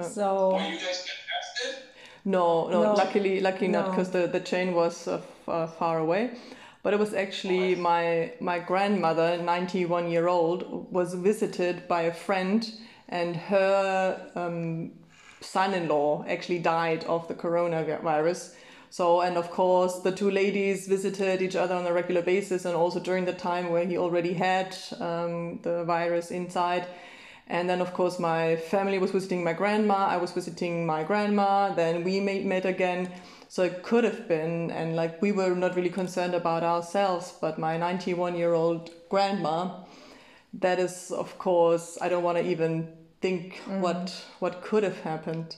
So 0.02 0.54
Well, 0.54 0.62
you 0.72 0.78
guys 0.78 1.06
get 1.06 1.16
tested? 1.30 1.84
No, 2.26 2.68
no, 2.70 2.84
No. 2.84 2.94
luckily, 2.94 3.40
luckily 3.40 3.68
not, 3.68 3.90
because 3.92 4.10
the, 4.12 4.28
the 4.28 4.40
chain 4.40 4.74
was 4.74 5.08
uh, 5.08 5.22
uh, 5.48 5.68
far 5.68 6.00
away. 6.00 6.32
But 6.84 6.94
it 6.94 7.00
was 7.00 7.14
actually 7.14 7.76
my 7.76 8.32
my 8.40 8.60
grandmother, 8.60 9.38
ninety 9.38 9.86
one 9.86 10.10
year 10.10 10.28
old, 10.28 10.92
was 10.92 11.14
visited 11.16 11.88
by 11.88 12.04
a 12.04 12.14
friend, 12.14 12.72
and 13.10 13.36
her 13.36 14.32
um, 14.36 14.92
son 15.42 15.74
in 15.74 15.88
law 15.88 16.26
actually 16.28 16.60
died 16.60 17.04
of 17.06 17.28
the 17.28 17.34
coronavirus. 17.34 18.54
So, 18.90 19.22
and 19.22 19.38
of 19.38 19.52
course, 19.52 20.00
the 20.00 20.12
two 20.12 20.32
ladies 20.32 20.88
visited 20.88 21.42
each 21.42 21.56
other 21.56 21.76
on 21.76 21.86
a 21.86 21.94
regular 21.94 22.22
basis, 22.22 22.66
and 22.66 22.76
also 22.76 23.00
during 23.00 23.26
the 23.26 23.34
time 23.34 23.70
where 23.70 23.86
he 23.86 23.98
already 23.98 24.34
had 24.34 24.76
um, 25.00 25.60
the 25.62 25.84
virus 25.84 26.32
inside. 26.32 26.88
And 27.50 27.70
then, 27.70 27.82
of 27.82 27.94
course, 27.94 28.20
my 28.20 28.56
family 28.56 28.98
was 28.98 29.12
visiting 29.12 29.44
my 29.44 29.54
grandma. 29.54 30.08
I 30.08 30.18
was 30.18 30.32
visiting 30.32 30.86
my 30.86 31.04
grandma. 31.04 31.74
Then 31.74 32.04
we 32.04 32.20
made, 32.20 32.46
met 32.46 32.66
again. 32.66 33.12
So 33.50 33.64
it 33.64 33.84
could 33.84 34.04
have 34.04 34.28
been, 34.28 34.72
and 34.72 34.96
like 34.96 35.22
we 35.22 35.32
were 35.32 35.56
not 35.56 35.76
really 35.76 35.90
concerned 35.90 36.36
about 36.36 36.64
ourselves, 36.64 37.34
but 37.40 37.58
my 37.58 37.78
91 37.78 38.36
year 38.36 38.54
old 38.54 38.92
grandma, 39.10 39.84
that 40.54 40.80
is, 40.80 41.12
of 41.12 41.38
course, 41.38 41.98
I 42.02 42.10
don't 42.10 42.24
want 42.24 42.38
to 42.38 42.46
even 42.46 42.97
think 43.22 43.62
what 43.68 44.26
what 44.40 44.62
could 44.62 44.84
have 44.84 45.02
happened. 45.02 45.56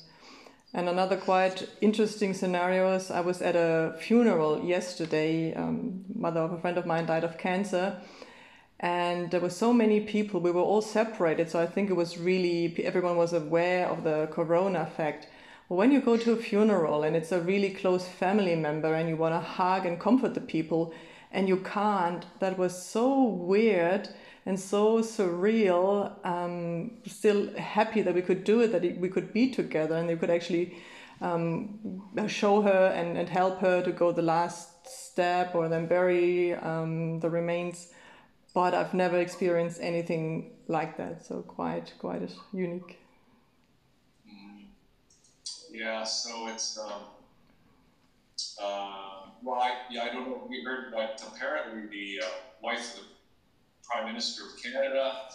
And 0.74 0.88
another 0.88 1.18
quite 1.18 1.68
interesting 1.82 2.34
scenario 2.34 2.94
is 2.94 3.10
I 3.10 3.22
was 3.22 3.42
at 3.42 3.56
a 3.56 3.96
funeral 4.00 4.64
yesterday. 4.64 5.54
Um, 5.56 6.06
mother 6.14 6.42
of 6.42 6.54
a 6.54 6.60
friend 6.60 6.78
of 6.78 6.86
mine 6.86 7.08
died 7.08 7.24
of 7.24 7.40
cancer, 7.40 8.00
and 8.80 9.32
there 9.32 9.40
were 9.40 9.50
so 9.50 9.74
many 9.74 10.00
people. 10.00 10.40
We 10.40 10.52
were 10.52 10.62
all 10.62 10.84
separated, 10.84 11.50
so 11.50 11.60
I 11.60 11.66
think 11.66 11.90
it 11.90 11.96
was 11.96 12.20
really 12.20 12.76
everyone 12.84 13.18
was 13.18 13.34
aware 13.34 13.88
of 13.88 14.04
the 14.04 14.28
corona 14.32 14.82
effect. 14.82 15.28
But 15.68 15.76
when 15.76 15.92
you 15.92 16.02
go 16.02 16.18
to 16.18 16.34
a 16.34 16.36
funeral 16.36 17.04
and 17.04 17.16
it's 17.16 17.32
a 17.32 17.42
really 17.42 17.70
close 17.70 18.08
family 18.08 18.56
member 18.56 18.94
and 18.94 19.08
you 19.08 19.16
want 19.16 19.36
to 19.36 19.40
hug 19.40 19.86
and 19.86 20.00
comfort 20.00 20.34
the 20.34 20.42
people, 20.42 20.94
and 21.32 21.48
you 21.48 21.58
can't, 21.58 22.26
that 22.40 22.58
was 22.58 22.84
so 22.84 23.24
weird 23.24 24.10
and 24.50 24.60
so 24.60 24.98
surreal. 24.98 26.12
Um, 26.26 26.98
still 27.06 27.56
happy 27.56 28.02
that 28.02 28.16
we 28.16 28.24
could 28.24 28.44
do 28.44 28.62
it, 28.62 28.72
that 28.72 28.82
we 28.98 29.08
could 29.08 29.32
be 29.32 29.52
together, 29.52 29.96
and 29.96 30.10
they 30.10 30.16
could 30.16 30.32
actually 30.32 30.76
um, 31.22 32.02
show 32.28 32.64
her 32.64 32.88
and, 32.96 33.16
and 33.16 33.30
help 33.30 33.60
her 33.60 33.84
to 33.84 33.92
go 33.92 34.12
the 34.12 34.24
last 34.24 34.88
step 34.88 35.54
or 35.54 35.70
then 35.70 35.86
bury 35.86 36.56
um, 36.56 37.20
the 37.20 37.30
remains. 37.30 37.94
But 38.56 38.74
I've 38.74 38.96
never 38.96 39.20
experienced 39.20 39.80
anything 39.82 40.50
like 40.68 40.98
that, 40.98 41.24
so 41.28 41.44
quite 41.44 41.94
quite 42.00 42.28
unique. 42.52 42.98
Yeah, 45.72 46.04
so 46.04 46.48
it's, 46.48 46.80
um, 46.80 47.04
uh, 48.60 49.30
well, 49.44 49.62
I, 49.62 49.74
yeah, 49.92 50.06
I 50.06 50.10
don't 50.12 50.28
know 50.28 50.48
we 50.50 50.64
heard, 50.64 50.92
but 50.92 51.24
apparently 51.28 51.86
the 51.88 52.26
uh, 52.26 52.30
wife 52.64 52.96
of 52.96 53.02
the 53.02 53.19
Prime 53.90 54.06
Minister 54.06 54.46
of 54.46 54.62
Canada 54.62 55.30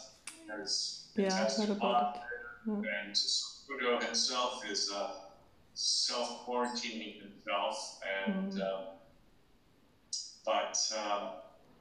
has 0.48 1.06
Yeah, 1.16 1.26
I've 1.26 1.32
tested 1.32 1.68
heard 1.68 1.76
about 1.78 2.14
positive, 2.66 2.84
and 3.02 3.16
Trudeau 3.66 3.98
himself 4.04 4.62
is 4.70 4.90
uh, 4.92 5.10
self 5.74 6.46
quarantining 6.46 7.20
himself, 7.22 8.00
and 8.26 8.52
Mm. 8.52 8.62
um, 8.62 8.84
but 10.44 10.76
um, 10.96 11.30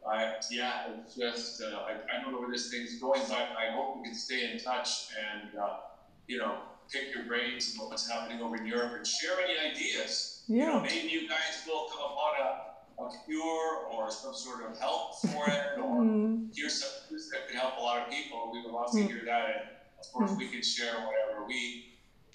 I, 0.10 0.36
yeah, 0.50 0.88
it's 0.89 1.15
just, 1.15 1.62
uh, 1.62 1.65
I, 1.80 2.18
I 2.18 2.22
don't 2.22 2.32
know 2.32 2.39
where 2.39 2.50
this 2.51 2.70
thing's 2.70 3.00
going, 3.00 3.22
but 3.27 3.38
I 3.58 3.72
hope 3.74 3.98
we 3.98 4.03
can 4.06 4.15
stay 4.15 4.51
in 4.51 4.60
touch 4.60 5.08
and, 5.32 5.58
uh, 5.58 5.77
you 6.27 6.38
know, 6.39 6.58
pick 6.92 7.13
your 7.13 7.25
brains 7.25 7.75
about 7.75 7.89
what's 7.89 8.10
happening 8.10 8.42
over 8.42 8.56
in 8.58 8.65
Europe 8.65 8.94
and 8.96 9.06
share 9.08 9.39
any 9.42 9.58
ideas. 9.72 10.44
Yeah. 10.48 10.58
You 10.58 10.65
know, 10.72 10.80
maybe 10.82 11.10
you 11.10 11.27
guys 11.27 11.63
will 11.68 11.88
come 11.89 12.00
upon 12.12 12.34
a, 12.42 12.73
a 13.00 13.10
cure 13.26 13.88
or 13.92 14.10
some 14.12 14.34
sort 14.34 14.64
of 14.70 14.78
help 14.80 15.20
for 15.22 15.48
it, 15.48 15.80
or 15.80 16.02
mm. 16.02 16.48
here's 16.56 16.82
some 16.82 16.92
news 17.12 17.30
that 17.32 17.48
could 17.48 17.58
help 17.58 17.78
a 17.78 17.82
lot 17.82 18.02
of 18.02 18.10
people. 18.10 18.50
We 18.52 18.62
would 18.64 18.72
love 18.72 18.92
to 18.92 18.98
mm. 18.98 19.08
hear 19.08 19.22
that. 19.26 19.46
And 19.50 19.60
of 20.00 20.12
course, 20.14 20.32
mm. 20.32 20.38
we 20.38 20.48
can 20.48 20.62
share 20.62 20.94
whatever 20.94 21.46
we 21.48 21.86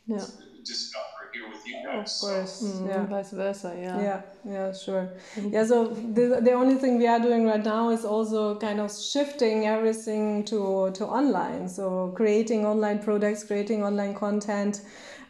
yeah. 0.06 0.24
discover 0.64 1.04
here 1.32 1.48
with 1.48 1.66
you 1.66 1.76
guys. 1.84 2.22
Of 2.22 2.28
course, 2.28 2.52
so. 2.52 2.86
yeah. 2.86 3.06
vice 3.06 3.30
versa, 3.30 3.76
yeah. 3.78 4.00
Yeah, 4.00 4.20
yeah, 4.44 4.72
sure. 4.72 5.10
Mm-hmm. 5.36 5.54
Yeah, 5.54 5.64
so 5.64 5.88
the, 5.88 6.40
the 6.42 6.52
only 6.52 6.76
thing 6.76 6.98
we 6.98 7.06
are 7.06 7.20
doing 7.20 7.46
right 7.46 7.62
now 7.62 7.90
is 7.90 8.04
also 8.04 8.56
kind 8.58 8.80
of 8.80 8.90
shifting 8.90 9.66
everything 9.66 10.44
to, 10.44 10.90
to 10.94 11.04
online. 11.04 11.68
So 11.68 12.12
creating 12.16 12.64
online 12.64 13.00
products, 13.00 13.44
creating 13.44 13.84
online 13.84 14.14
content. 14.14 14.80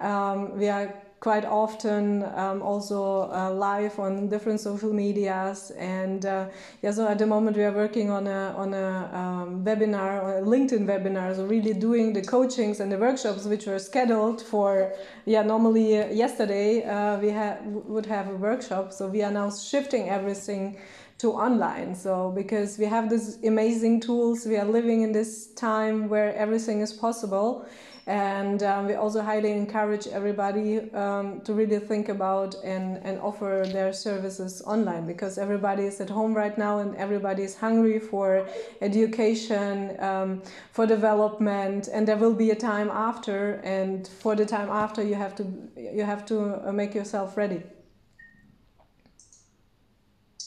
Um, 0.00 0.56
we 0.56 0.68
are 0.68 0.94
quite 1.20 1.44
often 1.44 2.22
um, 2.36 2.62
also 2.62 3.30
uh, 3.32 3.50
live 3.52 3.98
on 3.98 4.28
different 4.28 4.60
social 4.60 4.92
medias. 4.92 5.70
And 5.72 6.24
uh, 6.24 6.46
yeah 6.82 6.92
so 6.92 7.08
at 7.08 7.18
the 7.18 7.26
moment 7.26 7.56
we 7.56 7.64
are 7.64 7.72
working 7.72 8.10
on 8.10 8.26
a 8.26 8.54
on 8.56 8.74
a 8.74 9.10
um, 9.12 9.64
webinar 9.64 10.22
or 10.22 10.38
a 10.38 10.42
linkedin 10.42 10.86
webinar 10.86 11.34
so 11.34 11.44
really 11.44 11.72
doing 11.72 12.12
the 12.12 12.22
coachings 12.22 12.80
and 12.80 12.90
the 12.92 12.98
workshops 12.98 13.44
which 13.44 13.66
were 13.66 13.78
scheduled 13.78 14.40
for 14.40 14.92
yeah 15.24 15.42
normally 15.42 15.90
yesterday 16.14 16.84
uh, 16.84 17.18
we 17.18 17.30
ha- 17.30 17.58
would 17.64 18.06
have 18.06 18.28
a 18.28 18.36
workshop. 18.36 18.92
So 18.92 19.08
we 19.08 19.22
are 19.22 19.32
now 19.32 19.50
shifting 19.50 20.08
everything 20.08 20.78
to 21.18 21.32
online. 21.32 21.94
So 21.94 22.30
because 22.30 22.78
we 22.78 22.84
have 22.86 23.10
these 23.10 23.42
amazing 23.44 24.00
tools 24.00 24.46
we 24.46 24.56
are 24.56 24.64
living 24.64 25.02
in 25.02 25.12
this 25.12 25.48
time 25.54 26.08
where 26.08 26.34
everything 26.34 26.80
is 26.80 26.92
possible 26.92 27.66
and 28.08 28.62
um, 28.62 28.86
we 28.86 28.94
also 28.94 29.20
highly 29.20 29.52
encourage 29.52 30.06
everybody 30.06 30.90
um, 30.94 31.42
to 31.42 31.52
really 31.52 31.78
think 31.78 32.08
about 32.08 32.54
and, 32.64 32.96
and 33.04 33.20
offer 33.20 33.68
their 33.70 33.92
services 33.92 34.62
online 34.64 35.06
because 35.06 35.36
everybody 35.36 35.82
is 35.82 36.00
at 36.00 36.08
home 36.08 36.32
right 36.32 36.56
now 36.56 36.78
and 36.78 36.96
everybody 36.96 37.42
is 37.42 37.54
hungry 37.54 37.98
for 38.00 38.48
education, 38.80 39.94
um, 40.00 40.42
for 40.72 40.86
development, 40.86 41.90
and 41.92 42.08
there 42.08 42.16
will 42.16 42.34
be 42.34 42.50
a 42.50 42.54
time 42.54 42.88
after. 42.88 43.60
And 43.62 44.08
for 44.08 44.34
the 44.34 44.46
time 44.46 44.70
after, 44.70 45.02
you 45.02 45.14
have 45.14 45.36
to 45.36 45.44
you 45.76 46.02
have 46.02 46.24
to 46.26 46.66
uh, 46.66 46.72
make 46.72 46.94
yourself 46.94 47.36
ready. 47.36 47.62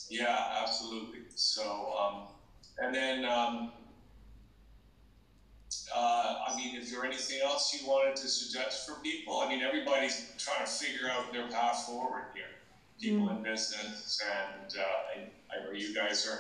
Yeah, 0.09 0.63
absolutely. 0.63 1.19
So, 1.35 1.93
um, 2.01 2.27
and 2.79 2.95
then 2.95 3.23
um, 3.23 3.71
uh, 5.93 6.35
I 6.47 6.55
mean, 6.55 6.75
is 6.75 6.91
there 6.91 7.03
anything 7.05 7.39
else 7.43 7.77
you 7.79 7.87
wanted 7.87 8.15
to 8.17 8.27
suggest 8.27 8.87
for 8.87 8.95
people? 9.01 9.39
I 9.39 9.49
mean, 9.49 9.61
everybody's 9.61 10.31
trying 10.37 10.65
to 10.65 10.71
figure 10.71 11.09
out 11.09 11.31
their 11.33 11.47
path 11.47 11.85
forward 11.85 12.25
here. 12.33 12.45
People 12.99 13.27
mm. 13.27 13.37
in 13.37 13.43
business, 13.43 14.21
and 14.23 14.75
uh, 14.77 14.83
I, 14.83 15.55
I 15.55 15.65
know 15.65 15.71
you 15.71 15.93
guys 15.93 16.27
are 16.27 16.39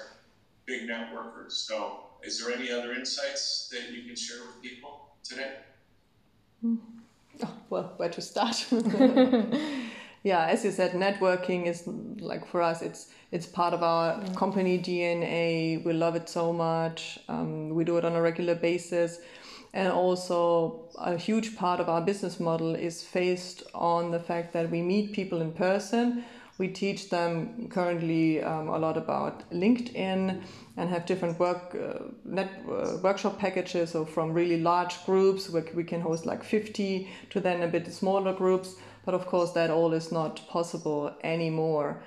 big 0.65 0.87
networkers. 0.87 1.53
So, 1.53 2.01
is 2.23 2.39
there 2.39 2.53
any 2.55 2.71
other 2.71 2.93
insights 2.93 3.67
that 3.71 3.91
you 3.91 4.03
can 4.03 4.15
share 4.15 4.41
with 4.45 4.61
people 4.61 5.09
today? 5.23 5.53
Mm. 6.63 6.77
Oh, 7.43 7.53
well, 7.71 7.93
where 7.97 8.09
to 8.09 8.21
start? 8.21 8.67
yeah, 10.23 10.45
as 10.45 10.63
you 10.63 10.69
said, 10.69 10.91
networking 10.91 11.65
is 11.65 11.87
like 11.87 12.45
for 12.45 12.61
us, 12.61 12.83
it's 12.83 13.07
it's 13.31 13.47
part 13.47 13.73
of 13.73 13.81
our 13.81 14.19
mm. 14.19 14.35
company 14.35 14.77
DNA. 14.77 15.83
We 15.83 15.93
love 15.93 16.15
it 16.15 16.29
so 16.29 16.53
much. 16.53 17.17
Um, 17.27 17.69
we 17.69 17.83
do 17.83 17.97
it 17.97 18.05
on 18.05 18.15
a 18.15 18.21
regular 18.21 18.53
basis 18.53 19.19
and 19.73 19.91
also, 19.91 20.89
a 20.97 21.15
huge 21.15 21.55
part 21.55 21.79
of 21.79 21.87
our 21.87 22.01
business 22.01 22.39
model 22.41 22.75
is 22.75 23.07
based 23.13 23.63
on 23.73 24.11
the 24.11 24.19
fact 24.19 24.51
that 24.51 24.69
we 24.69 24.81
meet 24.81 25.13
people 25.13 25.39
in 25.39 25.53
person. 25.53 26.25
We 26.57 26.67
teach 26.67 27.09
them 27.09 27.69
currently 27.69 28.43
um, 28.43 28.67
a 28.67 28.77
lot 28.77 28.97
about 28.97 29.49
LinkedIn 29.49 30.41
and 30.75 30.89
have 30.89 31.05
different 31.05 31.39
work 31.39 31.73
uh, 31.73 32.03
net 32.25 32.49
uh, 32.69 32.97
workshop 33.01 33.39
packages. 33.39 33.91
So 33.91 34.03
from 34.03 34.33
really 34.33 34.59
large 34.59 35.05
groups 35.05 35.49
where 35.49 35.65
we 35.73 35.85
can 35.85 36.01
host 36.01 36.25
like 36.25 36.43
50 36.43 37.09
to 37.29 37.39
then 37.39 37.63
a 37.63 37.67
bit 37.67 37.91
smaller 37.93 38.33
groups. 38.33 38.75
But 39.05 39.15
of 39.15 39.25
course, 39.25 39.53
that 39.53 39.69
all 39.69 39.93
is 39.93 40.11
not 40.11 40.45
possible 40.49 41.15
anymore. 41.23 42.03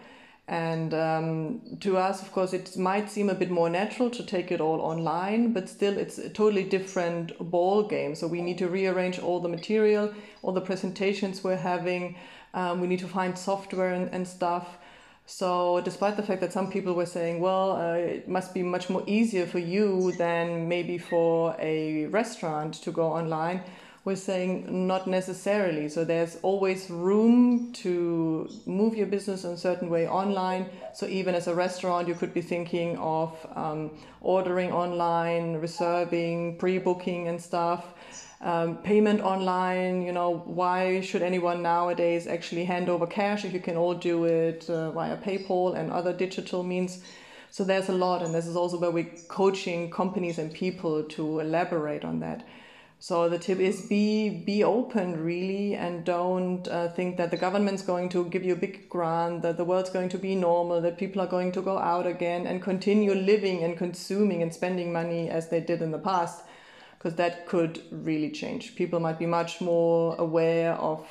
And 0.46 0.92
um, 0.92 1.78
to 1.80 1.96
us, 1.96 2.20
of 2.20 2.30
course, 2.32 2.52
it 2.52 2.76
might 2.76 3.10
seem 3.10 3.30
a 3.30 3.34
bit 3.34 3.50
more 3.50 3.70
natural 3.70 4.10
to 4.10 4.22
take 4.22 4.52
it 4.52 4.60
all 4.60 4.80
online, 4.80 5.54
but 5.54 5.70
still, 5.70 5.96
it's 5.96 6.18
a 6.18 6.28
totally 6.28 6.64
different 6.64 7.32
ball 7.50 7.82
game. 7.82 8.14
So 8.14 8.26
we 8.26 8.42
need 8.42 8.58
to 8.58 8.68
rearrange 8.68 9.18
all 9.18 9.40
the 9.40 9.48
material, 9.48 10.12
all 10.42 10.52
the 10.52 10.60
presentations 10.60 11.42
we're 11.42 11.56
having. 11.56 12.16
Um, 12.52 12.80
we 12.80 12.86
need 12.86 12.98
to 13.00 13.08
find 13.08 13.38
software 13.38 13.94
and, 13.94 14.10
and 14.12 14.28
stuff. 14.28 14.78
So, 15.26 15.80
despite 15.82 16.18
the 16.18 16.22
fact 16.22 16.42
that 16.42 16.52
some 16.52 16.70
people 16.70 16.92
were 16.92 17.06
saying, 17.06 17.40
well, 17.40 17.72
uh, 17.72 17.94
it 17.94 18.28
must 18.28 18.52
be 18.52 18.62
much 18.62 18.90
more 18.90 19.02
easier 19.06 19.46
for 19.46 19.58
you 19.58 20.12
than 20.18 20.68
maybe 20.68 20.98
for 20.98 21.56
a 21.58 22.04
restaurant 22.06 22.74
to 22.82 22.92
go 22.92 23.06
online, 23.06 23.62
we're 24.04 24.16
saying 24.16 24.86
not 24.86 25.06
necessarily. 25.06 25.88
So 25.88 26.04
there's 26.04 26.36
always 26.42 26.90
room 26.90 27.72
to 27.74 28.48
move 28.66 28.94
your 28.94 29.06
business 29.06 29.44
in 29.44 29.52
a 29.52 29.56
certain 29.56 29.88
way 29.88 30.06
online. 30.06 30.68
So 30.92 31.06
even 31.06 31.34
as 31.34 31.46
a 31.46 31.54
restaurant, 31.54 32.06
you 32.06 32.14
could 32.14 32.34
be 32.34 32.42
thinking 32.42 32.98
of 32.98 33.34
um, 33.56 33.90
ordering 34.20 34.72
online, 34.72 35.56
reserving, 35.56 36.58
pre-booking 36.58 37.28
and 37.28 37.40
stuff. 37.40 37.94
Um, 38.42 38.76
payment 38.78 39.22
online, 39.22 40.02
you 40.02 40.12
know, 40.12 40.42
why 40.44 41.00
should 41.00 41.22
anyone 41.22 41.62
nowadays 41.62 42.26
actually 42.26 42.66
hand 42.66 42.90
over 42.90 43.06
cash 43.06 43.46
if 43.46 43.54
you 43.54 43.60
can 43.60 43.78
all 43.78 43.94
do 43.94 44.26
it 44.26 44.68
uh, 44.68 44.90
via 44.90 45.16
PayPal 45.16 45.76
and 45.76 45.90
other 45.90 46.12
digital 46.12 46.62
means? 46.62 47.02
So 47.50 47.64
there's 47.64 47.88
a 47.88 47.92
lot, 47.92 48.20
and 48.22 48.34
this 48.34 48.46
is 48.46 48.56
also 48.56 48.78
where 48.78 48.90
we're 48.90 49.10
coaching 49.28 49.90
companies 49.90 50.38
and 50.38 50.52
people 50.52 51.04
to 51.04 51.40
elaborate 51.40 52.04
on 52.04 52.20
that. 52.20 52.44
So 53.06 53.28
the 53.28 53.38
tip 53.38 53.58
is 53.58 53.82
be 53.82 54.30
be 54.30 54.64
open 54.64 55.22
really 55.22 55.74
and 55.74 56.06
don't 56.06 56.66
uh, 56.66 56.88
think 56.88 57.18
that 57.18 57.30
the 57.30 57.36
government's 57.36 57.82
going 57.82 58.08
to 58.08 58.24
give 58.30 58.44
you 58.44 58.54
a 58.54 58.56
big 58.56 58.88
grant, 58.88 59.42
that 59.42 59.58
the 59.58 59.64
world's 59.66 59.90
going 59.90 60.08
to 60.08 60.16
be 60.16 60.34
normal, 60.34 60.80
that 60.80 60.96
people 60.96 61.20
are 61.20 61.26
going 61.26 61.52
to 61.52 61.60
go 61.60 61.76
out 61.76 62.06
again 62.06 62.46
and 62.46 62.62
continue 62.62 63.12
living 63.12 63.62
and 63.62 63.76
consuming 63.76 64.40
and 64.40 64.54
spending 64.54 64.90
money 64.90 65.28
as 65.28 65.50
they 65.50 65.60
did 65.60 65.82
in 65.82 65.90
the 65.90 65.98
past, 65.98 66.46
because 66.96 67.14
that 67.16 67.46
could 67.46 67.82
really 67.90 68.30
change. 68.30 68.74
People 68.74 69.00
might 69.00 69.18
be 69.18 69.26
much 69.26 69.60
more 69.60 70.16
aware 70.16 70.72
of 70.72 71.06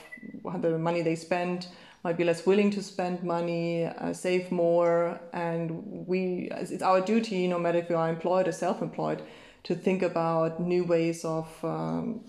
the 0.61 0.79
money 0.79 1.03
they 1.03 1.15
spend, 1.15 1.67
might 2.03 2.17
be 2.17 2.23
less 2.23 2.43
willing 2.43 2.71
to 2.71 2.81
spend 2.81 3.23
money, 3.23 3.85
uh, 3.85 4.11
save 4.13 4.51
more, 4.51 5.19
and 5.31 6.07
we 6.07 6.49
it's 6.53 6.81
our 6.81 7.01
duty, 7.01 7.47
no 7.47 7.59
matter 7.59 7.77
if 7.77 7.87
you 7.87 7.95
are 7.95 8.09
employed 8.09 8.47
or 8.47 8.51
self-employed 8.51 9.21
to 9.63 9.75
think 9.75 10.01
about 10.01 10.59
new 10.59 10.83
ways 10.83 11.23
of 11.25 11.47
um, 11.63 12.25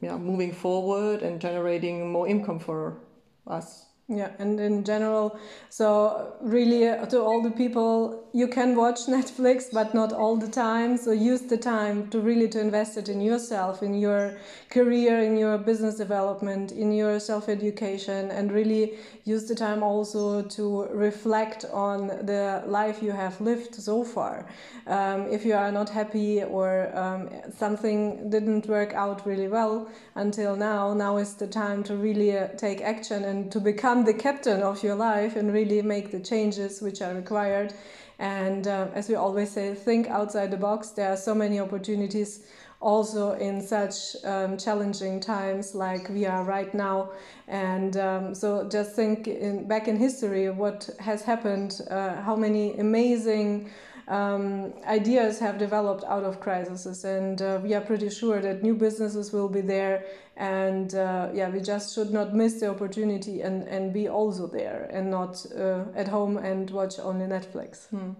yeah, 0.00 0.16
moving 0.16 0.52
forward 0.52 1.22
and 1.22 1.40
generating 1.40 2.10
more 2.10 2.28
income 2.28 2.58
for 2.58 3.00
us. 3.46 3.85
Yeah, 4.08 4.30
and 4.38 4.60
in 4.60 4.84
general, 4.84 5.36
so 5.68 6.34
really 6.40 6.86
uh, 6.86 7.06
to 7.06 7.20
all 7.20 7.42
the 7.42 7.50
people, 7.50 8.28
you 8.32 8.46
can 8.46 8.76
watch 8.76 9.00
Netflix, 9.08 9.64
but 9.72 9.94
not 9.94 10.12
all 10.12 10.36
the 10.36 10.46
time. 10.46 10.96
So 10.96 11.10
use 11.10 11.40
the 11.40 11.56
time 11.56 12.08
to 12.10 12.20
really 12.20 12.48
to 12.50 12.60
invest 12.60 12.96
it 12.96 13.08
in 13.08 13.20
yourself, 13.20 13.82
in 13.82 13.94
your 13.94 14.38
career, 14.70 15.18
in 15.22 15.36
your 15.36 15.58
business 15.58 15.96
development, 15.96 16.70
in 16.70 16.92
your 16.92 17.18
self 17.18 17.48
education, 17.48 18.30
and 18.30 18.52
really 18.52 18.96
use 19.24 19.48
the 19.48 19.56
time 19.56 19.82
also 19.82 20.40
to 20.40 20.84
reflect 20.92 21.64
on 21.72 22.06
the 22.06 22.62
life 22.64 23.02
you 23.02 23.10
have 23.10 23.40
lived 23.40 23.74
so 23.74 24.04
far. 24.04 24.46
Um, 24.86 25.26
if 25.28 25.44
you 25.44 25.54
are 25.54 25.72
not 25.72 25.88
happy 25.88 26.44
or 26.44 26.96
um, 26.96 27.28
something 27.56 28.30
didn't 28.30 28.68
work 28.68 28.94
out 28.94 29.26
really 29.26 29.48
well 29.48 29.88
until 30.14 30.54
now, 30.54 30.94
now 30.94 31.16
is 31.16 31.34
the 31.34 31.46
time 31.48 31.82
to 31.84 31.96
really 31.96 32.36
uh, 32.38 32.48
take 32.56 32.80
action 32.82 33.24
and 33.24 33.50
to 33.50 33.58
become 33.60 33.95
become 33.96 34.14
the 34.14 34.22
captain 34.22 34.62
of 34.62 34.82
your 34.82 34.94
life 34.94 35.36
and 35.36 35.52
really 35.52 35.82
make 35.82 36.10
the 36.10 36.20
changes 36.20 36.82
which 36.82 37.00
are 37.00 37.14
required. 37.14 37.72
And 38.18 38.66
uh, 38.66 38.88
as 38.94 39.08
we 39.08 39.14
always 39.14 39.50
say, 39.50 39.74
think 39.74 40.08
outside 40.08 40.50
the 40.50 40.56
box. 40.56 40.90
There 40.90 41.10
are 41.10 41.16
so 41.16 41.34
many 41.34 41.60
opportunities 41.60 42.46
also 42.80 43.32
in 43.32 43.62
such 43.62 44.16
um, 44.24 44.58
challenging 44.58 45.20
times 45.20 45.74
like 45.74 46.08
we 46.10 46.26
are 46.26 46.44
right 46.44 46.74
now. 46.74 47.10
And 47.48 47.96
um, 47.96 48.34
so 48.34 48.68
just 48.68 48.94
think 48.94 49.28
in, 49.28 49.66
back 49.66 49.88
in 49.88 49.96
history 49.96 50.50
what 50.50 50.90
has 50.98 51.22
happened, 51.22 51.80
uh, 51.90 52.20
how 52.22 52.36
many 52.36 52.78
amazing 52.78 53.70
um, 54.08 54.72
ideas 54.86 55.40
have 55.40 55.58
developed 55.58 56.04
out 56.04 56.22
of 56.22 56.40
crises, 56.40 57.04
and 57.04 57.42
uh, 57.42 57.58
we 57.62 57.74
are 57.74 57.80
pretty 57.80 58.08
sure 58.08 58.40
that 58.40 58.62
new 58.62 58.74
businesses 58.74 59.32
will 59.32 59.48
be 59.48 59.60
there. 59.60 60.04
And 60.36 60.94
uh, 60.94 61.30
yeah, 61.32 61.48
we 61.48 61.60
just 61.60 61.94
should 61.94 62.12
not 62.12 62.34
miss 62.34 62.60
the 62.60 62.70
opportunity 62.70 63.40
and, 63.40 63.66
and 63.66 63.92
be 63.92 64.08
also 64.08 64.46
there 64.46 64.88
and 64.92 65.10
not 65.10 65.44
uh, 65.56 65.84
at 65.94 66.08
home 66.08 66.36
and 66.36 66.70
watch 66.70 66.98
only 66.98 67.26
Netflix. 67.26 67.88
Hmm. 67.88 68.12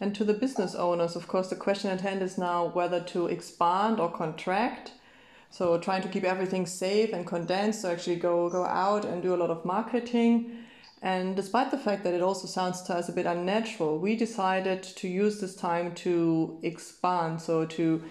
And 0.00 0.14
to 0.16 0.24
the 0.24 0.34
business 0.34 0.74
owners, 0.74 1.16
of 1.16 1.28
course, 1.28 1.48
the 1.48 1.56
question 1.56 1.90
at 1.90 2.00
hand 2.00 2.20
is 2.20 2.36
now 2.36 2.66
whether 2.66 3.00
to 3.00 3.28
expand 3.28 4.00
or 4.00 4.10
contract. 4.10 4.92
So 5.50 5.78
trying 5.78 6.02
to 6.02 6.08
keep 6.08 6.24
everything 6.24 6.66
safe 6.66 7.12
and 7.12 7.24
condensed, 7.24 7.82
so 7.82 7.92
actually 7.92 8.16
go 8.16 8.50
go 8.50 8.64
out 8.64 9.04
and 9.04 9.22
do 9.22 9.34
a 9.34 9.36
lot 9.36 9.50
of 9.50 9.64
marketing. 9.64 10.63
And 11.04 11.36
despite 11.36 11.70
the 11.70 11.76
fact 11.76 12.02
that 12.04 12.14
it 12.14 12.22
also 12.22 12.46
sounds 12.46 12.80
to 12.84 12.94
us 12.94 13.10
a 13.10 13.12
bit 13.12 13.26
unnatural, 13.26 13.98
we 13.98 14.16
decided 14.16 14.82
to 14.82 15.06
use 15.06 15.38
this 15.38 15.54
time 15.54 15.94
to 15.96 16.58
expand, 16.62 17.42
so 17.42 17.66
to 17.66 18.02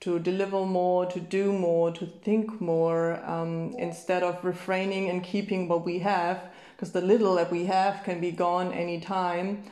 to 0.00 0.18
deliver 0.18 0.66
more, 0.66 1.06
to 1.06 1.18
do 1.18 1.50
more, 1.50 1.90
to 1.90 2.04
think 2.04 2.60
more, 2.60 3.24
um, 3.24 3.74
instead 3.78 4.22
of 4.22 4.44
refraining 4.44 5.08
and 5.08 5.24
keeping 5.24 5.66
what 5.66 5.86
we 5.86 6.00
have, 6.00 6.38
because 6.76 6.92
the 6.92 7.00
little 7.00 7.36
that 7.36 7.50
we 7.50 7.64
have 7.64 8.04
can 8.04 8.20
be 8.20 8.30
gone 8.30 8.70
anytime. 8.74 9.64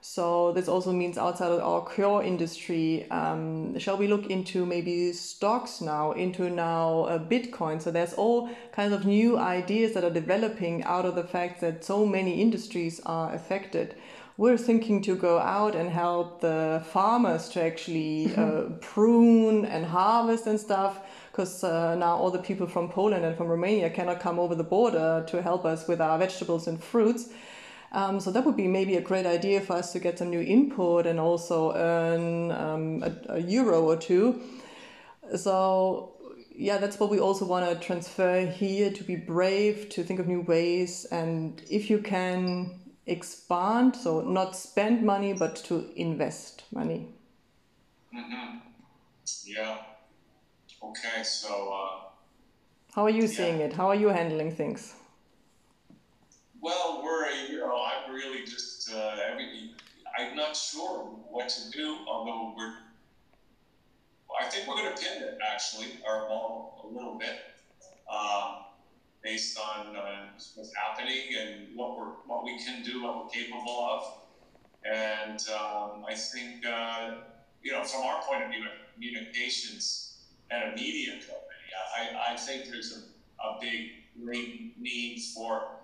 So 0.00 0.52
this 0.52 0.68
also 0.68 0.92
means 0.92 1.18
outside 1.18 1.50
of 1.50 1.60
our 1.60 1.82
core 1.82 2.22
industry, 2.22 3.10
um, 3.10 3.78
shall 3.78 3.96
we 3.96 4.06
look 4.06 4.26
into 4.26 4.64
maybe 4.64 5.12
stocks 5.12 5.80
now, 5.80 6.12
into 6.12 6.48
now 6.48 7.02
uh, 7.04 7.18
Bitcoin? 7.18 7.82
So 7.82 7.90
there's 7.90 8.14
all 8.14 8.48
kinds 8.72 8.92
of 8.92 9.04
new 9.04 9.36
ideas 9.36 9.94
that 9.94 10.04
are 10.04 10.10
developing 10.10 10.84
out 10.84 11.04
of 11.04 11.14
the 11.14 11.24
fact 11.24 11.60
that 11.60 11.84
so 11.84 12.06
many 12.06 12.40
industries 12.40 13.00
are 13.04 13.34
affected 13.34 13.96
we're 14.38 14.56
thinking 14.56 15.02
to 15.02 15.16
go 15.16 15.40
out 15.40 15.74
and 15.74 15.90
help 15.90 16.40
the 16.40 16.80
farmers 16.92 17.48
to 17.48 17.60
actually 17.60 18.32
uh, 18.36 18.62
prune 18.80 19.64
and 19.64 19.84
harvest 19.84 20.46
and 20.46 20.60
stuff 20.60 21.00
because 21.32 21.64
uh, 21.64 21.96
now 21.96 22.16
all 22.16 22.30
the 22.30 22.38
people 22.38 22.66
from 22.68 22.88
Poland 22.88 23.24
and 23.24 23.36
from 23.36 23.48
Romania 23.48 23.90
cannot 23.90 24.20
come 24.20 24.38
over 24.38 24.54
the 24.54 24.64
border 24.64 25.24
to 25.26 25.42
help 25.42 25.64
us 25.64 25.88
with 25.88 26.00
our 26.00 26.16
vegetables 26.18 26.68
and 26.68 26.82
fruits. 26.82 27.30
Um, 27.92 28.20
so 28.20 28.30
that 28.30 28.44
would 28.44 28.56
be 28.56 28.68
maybe 28.68 28.96
a 28.96 29.00
great 29.00 29.24
idea 29.24 29.60
for 29.60 29.74
us 29.74 29.92
to 29.92 29.98
get 29.98 30.18
some 30.18 30.30
new 30.30 30.42
input 30.42 31.06
and 31.06 31.18
also 31.18 31.74
earn 31.74 32.52
um, 32.52 33.02
a, 33.02 33.34
a 33.34 33.38
euro 33.38 33.82
or 33.82 33.96
two. 33.96 34.40
So 35.36 36.12
yeah, 36.58 36.78
that's 36.78 36.98
what 36.98 37.08
we 37.08 37.20
also 37.20 37.44
want 37.46 37.68
to 37.68 37.86
transfer 37.86 38.44
here 38.44 38.90
to 38.90 39.04
be 39.04 39.14
brave, 39.14 39.88
to 39.90 40.02
think 40.02 40.18
of 40.18 40.26
new 40.26 40.40
ways, 40.40 41.06
and 41.12 41.62
if 41.70 41.88
you 41.88 41.98
can 41.98 42.80
expand, 43.06 43.94
so 43.94 44.20
not 44.20 44.56
spend 44.56 45.02
money, 45.02 45.32
but 45.32 45.56
to 45.56 45.88
invest 45.94 46.64
money. 46.72 47.06
Mm-hmm. 48.14 48.58
Yeah. 49.46 49.76
Okay, 50.82 51.22
so. 51.22 51.72
Uh, 51.72 52.08
How 52.94 53.04
are 53.04 53.10
you 53.10 53.22
yeah. 53.22 53.28
seeing 53.28 53.60
it? 53.60 53.72
How 53.72 53.88
are 53.88 53.94
you 53.94 54.08
handling 54.08 54.54
things? 54.54 54.94
Well, 56.60 57.00
we're, 57.04 57.30
you 57.30 57.58
know, 57.58 57.84
I'm 57.84 58.12
really 58.12 58.44
just, 58.44 58.90
uh, 58.90 59.16
mean, 59.36 59.74
I'm 60.18 60.34
not 60.34 60.56
sure 60.56 61.04
what 61.30 61.48
to 61.48 61.70
do, 61.70 61.98
although 62.08 62.54
we're, 62.56 62.74
I 64.40 64.48
think 64.48 64.66
we're 64.66 64.76
going 64.76 64.94
to 64.94 65.02
pivot 65.02 65.38
actually 65.46 65.86
our 66.06 66.28
model 66.28 66.80
a 66.84 66.86
little 66.88 67.18
bit. 67.18 67.38
Um, 68.12 68.64
based 69.22 69.58
on 69.58 69.96
uh, 69.96 70.26
what's 70.54 70.72
happening 70.74 71.24
and 71.38 71.76
what 71.76 71.98
we're 71.98 72.12
what 72.26 72.44
we 72.44 72.58
can 72.58 72.82
do, 72.82 73.02
what 73.02 73.24
we're 73.24 73.30
capable 73.30 73.84
of. 73.84 74.14
And 74.84 75.40
um, 75.50 76.04
I 76.08 76.14
think 76.14 76.64
uh, 76.64 77.14
you 77.62 77.72
know, 77.72 77.84
from 77.84 78.02
our 78.02 78.22
point 78.22 78.44
of 78.44 78.50
view, 78.50 78.64
communications 78.94 80.18
and 80.50 80.72
a 80.72 80.74
media 80.74 81.12
company, 81.12 81.68
I, 81.98 82.32
I 82.32 82.36
think 82.36 82.66
there's 82.70 82.96
a, 82.96 83.46
a 83.46 83.58
big 83.60 83.90
great 84.24 84.80
need 84.80 85.20
for 85.34 85.77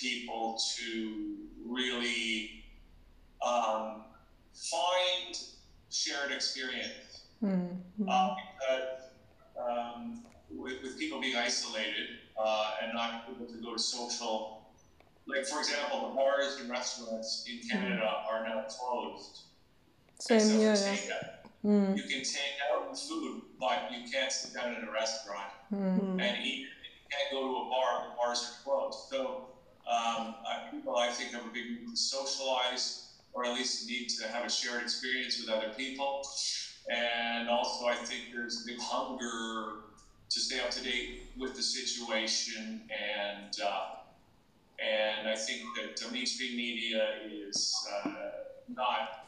people 0.00 0.60
to 0.76 1.36
really 1.66 2.64
um, 3.46 4.04
find 4.54 5.38
shared 5.90 6.32
experience. 6.32 7.22
Mm-hmm. 7.42 8.08
Uh, 8.08 8.34
because 8.34 8.82
um, 9.58 10.24
with, 10.50 10.82
with 10.82 10.98
people 10.98 11.20
being 11.20 11.36
isolated, 11.36 12.08
uh, 12.38 12.70
and 12.82 12.94
not 12.94 13.24
able 13.28 13.46
to 13.46 13.60
go 13.60 13.72
to 13.74 13.78
social. 13.78 14.54
Like, 15.26 15.44
for 15.44 15.58
example, 15.58 16.08
the 16.08 16.14
bars 16.14 16.58
and 16.60 16.70
restaurants 16.70 17.44
in 17.46 17.58
mm-hmm. 17.58 17.68
Canada 17.68 18.10
are 18.30 18.44
now 18.48 18.64
closed. 18.68 19.42
Same 20.20 20.58
here. 20.58 20.74
Mm. 21.66 21.96
You 21.96 22.02
can 22.04 22.22
take 22.22 22.56
out 22.72 22.96
food, 22.96 23.42
but 23.58 23.90
you 23.92 24.10
can't 24.10 24.30
sit 24.30 24.54
down 24.54 24.74
in 24.76 24.88
a 24.88 24.92
restaurant 24.92 25.50
mm. 25.72 26.20
and 26.20 26.44
eat. 26.44 26.60
You 26.60 27.10
can't 27.10 27.32
go 27.32 27.40
to 27.42 27.54
a 27.56 27.68
bar, 27.68 28.08
the 28.08 28.16
bars 28.16 28.40
are 28.42 28.64
closed. 28.64 29.10
So, 29.10 29.48
um, 29.88 30.34
people, 30.70 30.96
I 30.96 31.08
think, 31.08 31.32
have 31.32 31.44
a 31.44 31.48
big 31.48 31.70
need 31.70 31.88
to 31.88 31.96
socialize 31.96 33.08
or 33.32 33.44
at 33.44 33.54
least 33.54 33.88
need 33.88 34.08
to 34.08 34.28
have 34.28 34.44
a 34.44 34.50
shared 34.50 34.82
experience 34.82 35.40
with 35.40 35.48
other 35.48 35.72
people. 35.76 36.22
And 36.90 37.48
also, 37.48 37.86
I 37.86 37.94
think 37.94 38.32
there's 38.32 38.62
a 38.62 38.66
big 38.66 38.80
hunger 38.80 39.82
to 40.30 40.40
stay 40.40 40.60
up 40.60 40.70
to 40.70 40.82
date 40.82 41.22
with 41.38 41.54
the 41.54 41.62
situation 41.62 42.82
and 42.90 43.54
uh, 43.64 43.94
and 44.78 45.26
I 45.26 45.34
think 45.34 45.62
that 45.76 46.12
mainstream 46.12 46.56
media 46.56 47.04
is 47.26 47.74
uh, 48.04 48.10
not 48.68 49.26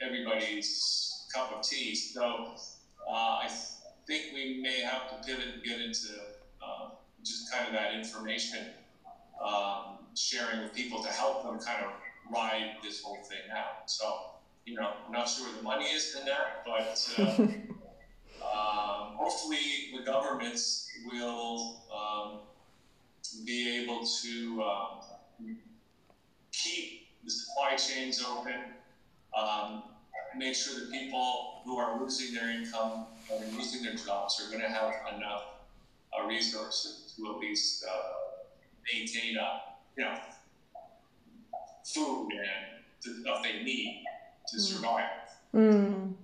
everybody's 0.00 1.26
cup 1.34 1.52
of 1.52 1.62
tea. 1.62 1.94
So 1.94 2.54
uh, 3.06 3.12
I 3.12 3.50
think 4.06 4.32
we 4.32 4.60
may 4.62 4.80
have 4.80 5.10
to 5.10 5.26
pivot 5.26 5.54
and 5.54 5.62
get 5.62 5.80
into 5.80 6.08
uh, 6.62 6.90
just 7.22 7.52
kind 7.52 7.66
of 7.66 7.72
that 7.72 7.94
information 7.94 8.66
um, 9.44 9.98
sharing 10.14 10.62
with 10.62 10.74
people 10.74 11.02
to 11.02 11.08
help 11.08 11.42
them 11.42 11.58
kind 11.58 11.84
of 11.84 11.92
ride 12.32 12.76
this 12.82 13.02
whole 13.02 13.22
thing 13.24 13.40
out. 13.54 13.90
So 13.90 14.30
you 14.66 14.74
know, 14.74 14.90
I'm 15.06 15.12
not 15.12 15.28
sure 15.28 15.46
where 15.46 15.56
the 15.56 15.62
money 15.62 15.84
is 15.84 16.16
in 16.18 16.26
that, 16.26 16.64
but 16.64 17.08
uh, 17.18 17.42
um, 18.42 19.14
hopefully 19.14 19.92
the 19.96 20.02
governments 20.04 20.88
will 21.04 21.80
um, 21.94 22.40
be 23.44 23.82
able 23.82 24.04
to 24.22 24.62
um, 24.62 25.56
keep 26.50 27.06
the 27.24 27.30
supply 27.30 27.76
chains 27.76 28.22
open, 28.22 28.54
um, 29.36 29.84
make 30.36 30.54
sure 30.54 30.74
that 30.74 30.90
people 30.90 31.60
who 31.64 31.78
are 31.78 32.00
losing 32.00 32.34
their 32.34 32.50
income 32.50 33.04
or 33.30 33.40
losing 33.56 33.82
their 33.82 33.94
jobs 33.94 34.40
are 34.44 34.50
going 34.50 34.62
to 34.62 34.68
have 34.68 34.92
enough 35.16 35.42
uh, 36.18 36.26
resources 36.26 37.14
to 37.16 37.30
at 37.32 37.38
least 37.38 37.84
uh, 37.88 38.25
maintain, 38.92 39.36
uh, 39.38 39.58
you 39.96 40.04
know, 40.04 40.14
food 41.84 42.30
and 42.32 42.82
the 43.02 43.20
stuff 43.20 43.42
they 43.42 43.62
need 43.62 44.04
to 44.48 44.60
survive. 44.60 45.10
Mm. 45.54 46.14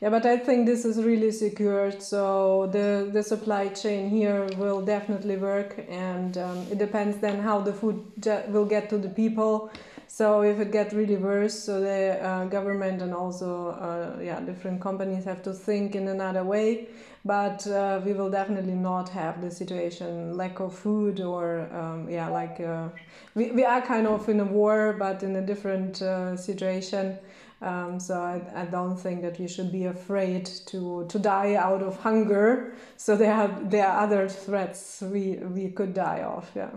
Yeah, 0.00 0.10
but 0.10 0.26
I 0.26 0.36
think 0.36 0.66
this 0.66 0.84
is 0.84 1.02
really 1.02 1.30
secured. 1.32 2.02
So 2.02 2.66
the 2.72 3.08
the 3.12 3.22
supply 3.22 3.68
chain 3.68 4.10
here 4.10 4.46
will 4.58 4.82
definitely 4.82 5.36
work, 5.36 5.84
and 5.88 6.36
um, 6.38 6.66
it 6.70 6.78
depends 6.78 7.18
then 7.18 7.40
how 7.40 7.60
the 7.60 7.72
food 7.72 8.04
will 8.48 8.66
get 8.66 8.88
to 8.90 8.98
the 8.98 9.08
people. 9.08 9.70
So 10.16 10.40
if 10.40 10.58
it 10.60 10.72
gets 10.72 10.94
really 10.94 11.16
worse, 11.16 11.64
so 11.64 11.78
the 11.78 12.18
uh, 12.24 12.46
government 12.46 13.02
and 13.02 13.12
also 13.12 13.72
uh, 13.72 14.18
yeah 14.22 14.40
different 14.40 14.80
companies 14.80 15.26
have 15.26 15.42
to 15.42 15.52
think 15.52 15.94
in 15.94 16.08
another 16.08 16.42
way. 16.42 16.88
But 17.26 17.66
uh, 17.66 18.00
we 18.02 18.14
will 18.14 18.30
definitely 18.30 18.76
not 18.92 19.10
have 19.10 19.42
the 19.42 19.50
situation 19.50 20.34
lack 20.34 20.58
of 20.58 20.72
food 20.74 21.20
or 21.20 21.68
um, 21.70 22.08
yeah 22.08 22.30
like 22.30 22.60
uh, 22.60 22.88
we 23.34 23.50
we 23.50 23.62
are 23.62 23.82
kind 23.82 24.06
of 24.06 24.26
in 24.30 24.40
a 24.40 24.44
war, 24.44 24.96
but 24.98 25.22
in 25.22 25.36
a 25.36 25.42
different 25.42 26.00
uh, 26.00 26.34
situation. 26.34 27.18
Um, 27.60 28.00
so 28.00 28.14
I, 28.18 28.40
I 28.62 28.64
don't 28.64 28.96
think 28.96 29.20
that 29.20 29.38
we 29.38 29.46
should 29.48 29.70
be 29.70 29.84
afraid 29.84 30.46
to, 30.70 31.04
to 31.08 31.18
die 31.18 31.56
out 31.56 31.82
of 31.82 32.00
hunger. 32.00 32.74
So 32.96 33.16
there 33.16 33.34
are 33.34 33.50
there 33.64 33.86
are 33.86 34.04
other 34.04 34.30
threats 34.30 35.02
we 35.02 35.36
we 35.56 35.68
could 35.72 35.92
die 35.92 36.22
of. 36.22 36.50
Yeah. 36.54 36.70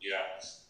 Yeah. 0.00 0.24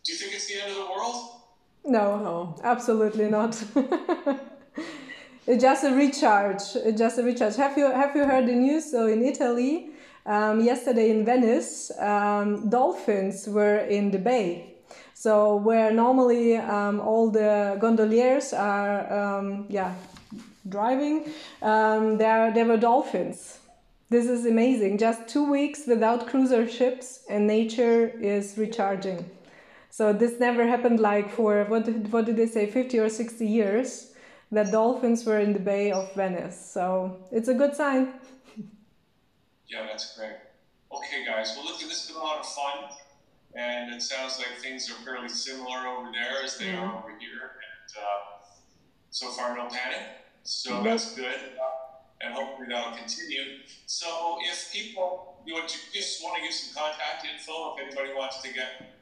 Do 0.04 0.12
you 0.12 0.18
think 0.18 0.34
it's 0.34 0.48
the 0.48 0.60
end 0.60 0.70
of 0.70 0.76
the 0.76 0.90
world? 0.92 1.41
No, 1.84 2.18
no, 2.18 2.56
absolutely 2.62 3.28
not. 3.28 3.62
it's 5.46 5.62
just 5.62 5.84
a 5.84 5.94
recharge. 5.94 6.62
It's 6.76 6.98
just 6.98 7.18
a 7.18 7.22
recharge. 7.22 7.56
Have 7.56 7.76
you 7.76 7.86
have 7.86 8.14
you 8.14 8.24
heard 8.24 8.46
the 8.46 8.54
news? 8.54 8.90
So 8.90 9.06
in 9.06 9.24
Italy, 9.24 9.90
um, 10.24 10.60
yesterday 10.60 11.10
in 11.10 11.24
Venice, 11.24 11.90
um, 11.98 12.68
dolphins 12.68 13.48
were 13.48 13.78
in 13.78 14.10
the 14.10 14.18
bay 14.18 14.72
so 15.22 15.54
where 15.54 15.92
normally 15.92 16.56
um, 16.56 16.98
all 16.98 17.30
the 17.30 17.76
gondoliers 17.78 18.52
are, 18.52 19.12
um, 19.12 19.66
yeah, 19.68 19.94
driving, 20.68 21.32
um, 21.62 22.18
there 22.18 22.52
there 22.52 22.64
were 22.64 22.76
dolphins. 22.76 23.60
This 24.10 24.26
is 24.26 24.46
amazing. 24.46 24.98
Just 24.98 25.28
two 25.28 25.48
weeks 25.48 25.86
without 25.86 26.26
cruiser 26.26 26.68
ships, 26.68 27.20
and 27.30 27.46
nature 27.46 28.08
is 28.20 28.58
recharging. 28.58 29.24
So 29.92 30.10
this 30.14 30.40
never 30.40 30.66
happened 30.66 31.00
like 31.00 31.30
for 31.30 31.64
what 31.64 31.84
did, 31.84 32.10
what 32.10 32.24
did 32.24 32.38
they 32.38 32.46
say, 32.46 32.64
fifty 32.64 32.98
or 32.98 33.10
sixty 33.10 33.46
years, 33.46 34.14
that 34.50 34.72
dolphins 34.72 35.26
were 35.26 35.38
in 35.38 35.52
the 35.52 35.58
Bay 35.60 35.92
of 35.92 36.10
Venice. 36.14 36.56
So 36.56 37.18
it's 37.30 37.48
a 37.48 37.54
good 37.54 37.76
sign. 37.76 38.14
Yeah, 39.72 39.86
that's 39.86 40.18
great. 40.18 40.36
Okay, 40.92 41.24
guys. 41.24 41.54
Well, 41.56 41.64
look, 41.64 41.80
this 41.80 41.88
has 41.88 42.06
been 42.08 42.16
a 42.16 42.24
lot 42.24 42.40
of 42.40 42.46
fun 42.46 42.90
and 43.54 43.94
it 43.94 44.02
sounds 44.02 44.36
like 44.36 44.48
things 44.60 44.90
are 44.90 45.02
fairly 45.02 45.30
similar 45.30 45.86
over 45.88 46.10
there 46.12 46.44
as 46.44 46.58
they 46.58 46.74
are 46.74 46.98
over 46.98 47.08
here. 47.18 47.56
And 47.64 47.90
uh, 47.96 48.44
so 49.08 49.30
far 49.30 49.56
no 49.56 49.68
panic. 49.68 50.04
So 50.42 50.82
that's 50.82 51.14
good. 51.14 51.40
Uh, 51.56 52.20
and 52.20 52.34
hopefully 52.34 52.68
that'll 52.68 52.96
continue. 52.98 53.64
So 53.86 54.36
if 54.42 54.70
people, 54.74 55.42
you, 55.46 55.54
you 55.54 55.62
just 55.94 56.22
want 56.22 56.36
to 56.36 56.42
give 56.42 56.52
some 56.52 56.82
contact 56.82 57.24
info 57.24 57.76
if 57.76 57.86
anybody 57.86 58.12
wants 58.14 58.42
to 58.42 58.52
get 58.52 58.92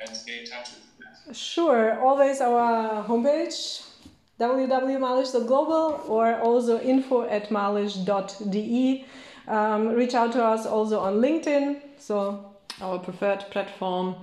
and 0.00 0.10
in 0.10 0.44
touch 0.46 0.70
with. 0.72 1.36
Sure. 1.36 1.98
Always 2.00 2.40
our 2.40 3.04
homepage 3.04 3.82
www.malish.global 4.40 6.04
or 6.08 6.40
also 6.40 6.80
info 6.80 7.22
at 7.28 7.50
malish.de. 7.50 9.04
Um, 9.46 9.88
reach 9.88 10.14
out 10.14 10.32
to 10.32 10.44
us 10.44 10.66
also 10.66 10.98
on 11.00 11.14
LinkedIn. 11.20 11.80
So 11.98 12.44
our 12.80 12.98
preferred 12.98 13.40
platform. 13.50 14.16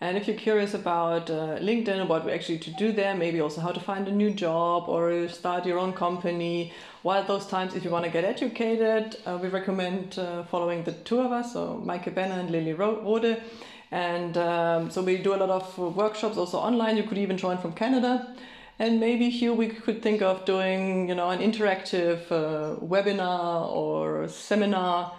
And 0.00 0.16
if 0.16 0.28
you're 0.28 0.36
curious 0.36 0.74
about 0.74 1.28
uh, 1.28 1.58
LinkedIn, 1.58 2.06
what 2.06 2.24
we 2.24 2.30
actually 2.30 2.58
to 2.60 2.70
do 2.70 2.92
there, 2.92 3.16
maybe 3.16 3.40
also 3.40 3.60
how 3.60 3.72
to 3.72 3.80
find 3.80 4.06
a 4.06 4.12
new 4.12 4.30
job 4.30 4.88
or 4.88 5.28
start 5.28 5.66
your 5.66 5.78
own 5.78 5.92
company. 5.92 6.72
While 7.02 7.24
those 7.24 7.46
times, 7.46 7.74
if 7.74 7.84
you 7.84 7.90
want 7.90 8.04
to 8.04 8.10
get 8.10 8.24
educated, 8.24 9.16
uh, 9.26 9.38
we 9.42 9.48
recommend 9.48 10.16
uh, 10.18 10.44
following 10.44 10.84
the 10.84 10.92
two 10.92 11.20
of 11.20 11.32
us, 11.32 11.52
so 11.52 11.82
Maike 11.84 12.14
Benner 12.14 12.38
and 12.38 12.50
Lily 12.50 12.74
Rode. 12.74 13.42
And 13.90 14.36
um, 14.36 14.90
so 14.90 15.02
we 15.02 15.16
do 15.16 15.34
a 15.34 15.36
lot 15.36 15.50
of 15.50 15.78
workshops 15.78 16.36
also 16.36 16.58
online. 16.58 16.96
You 16.96 17.04
could 17.04 17.18
even 17.18 17.36
join 17.36 17.58
from 17.58 17.72
Canada. 17.72 18.34
And 18.78 19.00
maybe 19.00 19.28
here 19.28 19.52
we 19.52 19.68
could 19.68 20.02
think 20.02 20.22
of 20.22 20.44
doing, 20.44 21.08
you 21.08 21.14
know, 21.14 21.30
an 21.30 21.40
interactive 21.40 22.30
uh, 22.30 22.78
webinar 22.80 23.68
or 23.68 24.28
seminar 24.28 25.12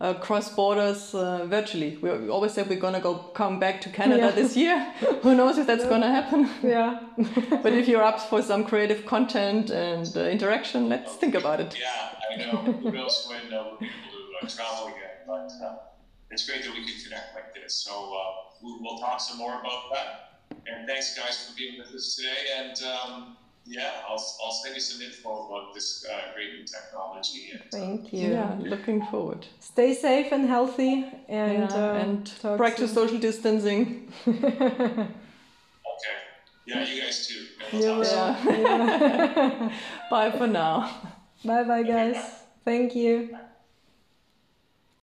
uh, 0.00 0.14
cross 0.14 0.54
borders 0.54 1.14
uh, 1.14 1.46
virtually. 1.46 1.98
We, 1.98 2.10
we, 2.10 2.28
always 2.28 2.52
said 2.52 2.68
we're 2.68 2.80
gonna 2.80 3.00
go 3.00 3.14
come 3.14 3.60
back 3.60 3.80
to 3.82 3.88
Canada 3.90 4.26
yeah. 4.26 4.30
this 4.30 4.56
year. 4.56 4.80
Who 5.22 5.34
knows 5.34 5.58
if 5.58 5.66
that's 5.66 5.84
yeah. 5.84 5.90
gonna 5.90 6.10
happen? 6.10 6.50
Yeah. 6.62 7.00
but 7.62 7.72
if 7.72 7.88
you're 7.88 8.02
up 8.02 8.20
for 8.20 8.42
some 8.42 8.64
creative 8.64 9.06
content 9.06 9.70
and 9.70 10.10
uh, 10.16 10.20
interaction, 10.24 10.88
let's 10.88 11.14
think 11.14 11.34
about 11.34 11.60
it. 11.60 11.76
Yeah, 11.78 11.90
I 12.30 12.36
know. 12.36 12.72
Who 12.72 12.90
knows 12.90 13.26
when 13.28 13.50
we'll 13.50 13.76
be 13.78 13.86
able 13.86 14.40
to 14.40 14.46
uh, 14.46 14.48
travel 14.48 14.86
again? 14.88 15.10
But 15.26 15.52
uh, 15.64 15.76
it's 16.34 16.46
great 16.48 16.64
that 16.64 16.72
we 16.72 16.84
can 16.84 16.98
connect 17.04 17.34
like 17.34 17.54
this. 17.54 17.74
So 17.74 17.90
we'll 18.60 18.98
talk 18.98 19.20
some 19.20 19.38
more 19.38 19.60
about 19.60 19.82
that. 19.92 20.40
And 20.66 20.86
thanks, 20.86 21.16
guys, 21.16 21.46
for 21.46 21.56
being 21.56 21.78
with 21.78 21.94
us 21.94 22.16
today. 22.16 22.40
And 22.58 22.76
um, 22.82 23.36
yeah, 23.64 23.90
I'll, 24.08 24.22
I'll 24.44 24.52
send 24.62 24.74
you 24.74 24.80
some 24.80 25.00
info 25.00 25.46
about 25.46 25.74
this 25.74 26.04
uh, 26.10 26.34
great 26.34 26.52
new 26.54 26.64
technology. 26.64 27.50
And, 27.52 27.62
Thank 27.70 28.12
you. 28.12 28.32
Yeah, 28.32 28.56
looking 28.58 29.06
forward. 29.06 29.46
Stay 29.60 29.94
safe 29.94 30.32
and 30.32 30.46
healthy 30.46 31.06
and, 31.28 31.70
yeah, 31.70 31.92
uh, 31.92 32.04
and 32.04 32.32
practice 32.56 32.92
soon. 32.92 33.08
social 33.08 33.18
distancing. 33.18 34.12
okay. 34.26 35.14
Yeah, 36.66 36.84
you 36.84 37.02
guys 37.02 37.26
too. 37.28 37.46
We'll 37.72 38.02
yeah. 38.02 38.44
yeah. 38.48 39.72
Bye 40.10 40.30
for 40.32 40.46
now. 40.46 40.90
Bye 41.44 41.64
bye, 41.64 41.82
guys. 41.82 42.16
Thank 42.64 42.96
you. 42.96 43.36